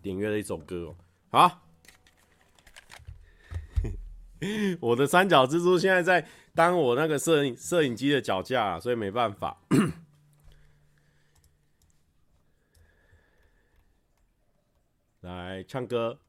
[0.03, 0.95] 点阅的一首歌哦。
[1.29, 1.63] 好，
[4.79, 9.59] 我的三角蜘蛛现在在当我那个摄影摄影机的脚架，所以没办法。
[15.21, 16.19] 来唱歌。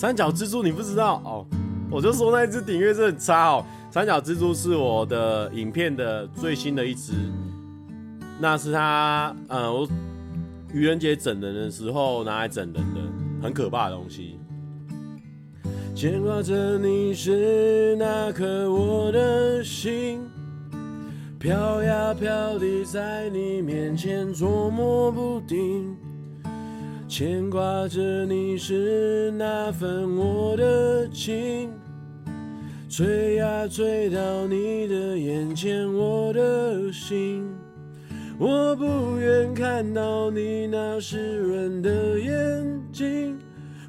[0.00, 1.46] 三角蜘蛛你不知道哦？
[1.90, 3.62] 我就说那一只顶月是很差哦。
[3.90, 7.12] 三角蜘蛛是我的影片的最新的一只，
[8.40, 9.86] 那是他呃，我
[10.72, 13.00] 愚人节整人的时候拿来整人的，
[13.42, 14.38] 很可怕的东西。
[15.94, 20.22] 牵挂着你是那颗我的心，
[21.38, 25.94] 飘呀飘的在你面前捉摸不定。
[27.10, 31.68] 牵挂着你是那份我的情，
[32.88, 37.44] 吹呀吹到你的眼前，我的心。
[38.38, 43.36] 我不愿看到你那湿润的眼睛，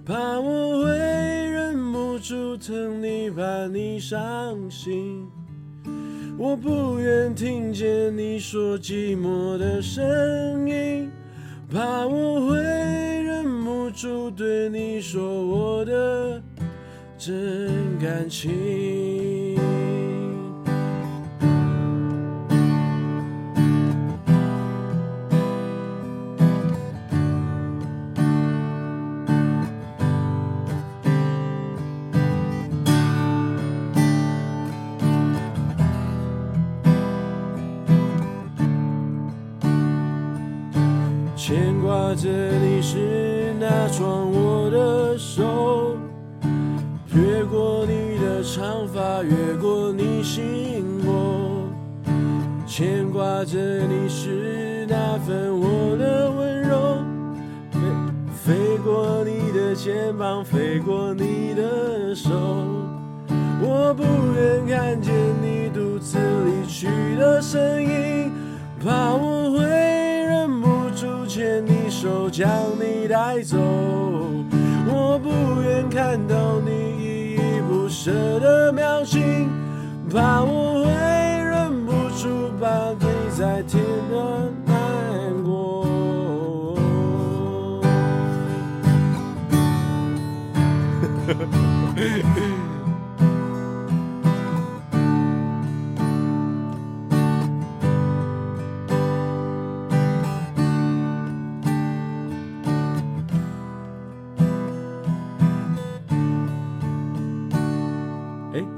[0.04, 5.28] 怕我会忍不住疼你，怕你伤心。
[6.40, 11.12] 我不愿听见你说寂寞的声音。
[11.72, 16.42] 怕我会忍不住对你说我的
[17.18, 19.41] 真感情。
[42.12, 45.96] 挂着你是那双我的手，
[47.16, 51.70] 越过你的长发，越过你心窝。
[52.68, 53.58] 牵挂着
[53.88, 56.98] 你是那份我的温柔，
[57.72, 57.80] 飞
[58.44, 62.30] 飞过你的肩膀，飞过你的手。
[63.62, 64.04] 我不
[64.36, 68.34] 愿看见你独自离去的身影，
[68.84, 69.91] 怕我会。
[72.02, 72.50] 手，将
[72.80, 73.60] 你带走。
[74.88, 79.48] 我不愿看到你依依不舍的表情，
[80.10, 83.06] 怕我会忍不住把你
[83.38, 84.50] 再添的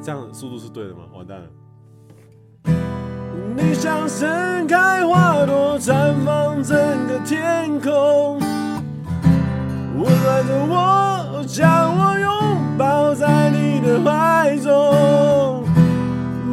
[0.02, 1.02] 这样速度是对的吗？
[1.14, 1.46] 完蛋了！
[3.56, 6.76] 你像盛开花朵，绽放整
[7.08, 8.40] 个天空，
[9.96, 15.64] 温暖着我，将我拥抱在你的怀中，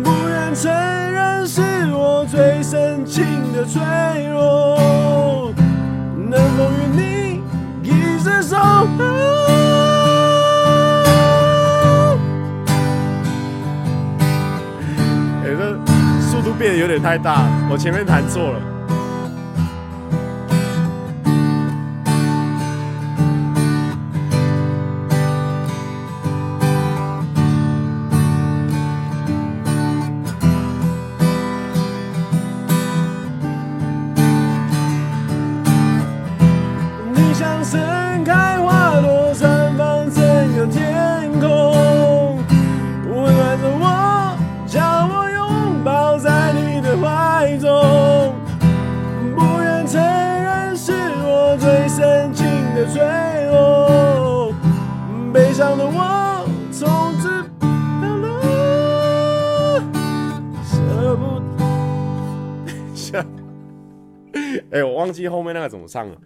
[0.02, 1.60] 不愿承认是
[1.92, 3.24] 我最深情
[3.54, 3.82] 的脆
[4.26, 5.52] 弱，
[6.14, 7.42] 能否与你
[7.82, 9.39] 一直守候？
[16.60, 18.69] 变得有点太大，我前面弹错了。
[64.70, 66.20] 哎、我忘记后面那个怎么唱了。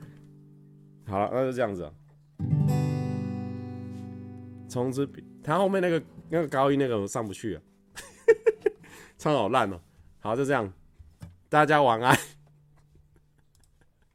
[1.07, 1.93] 好了，那就这样子啊。
[4.69, 5.09] 从此，
[5.43, 7.63] 他后面那个那个高音那个我上不去啊，
[9.17, 9.81] 唱好烂哦。
[10.21, 10.73] 好，就这样，
[11.49, 12.19] 大家晚安。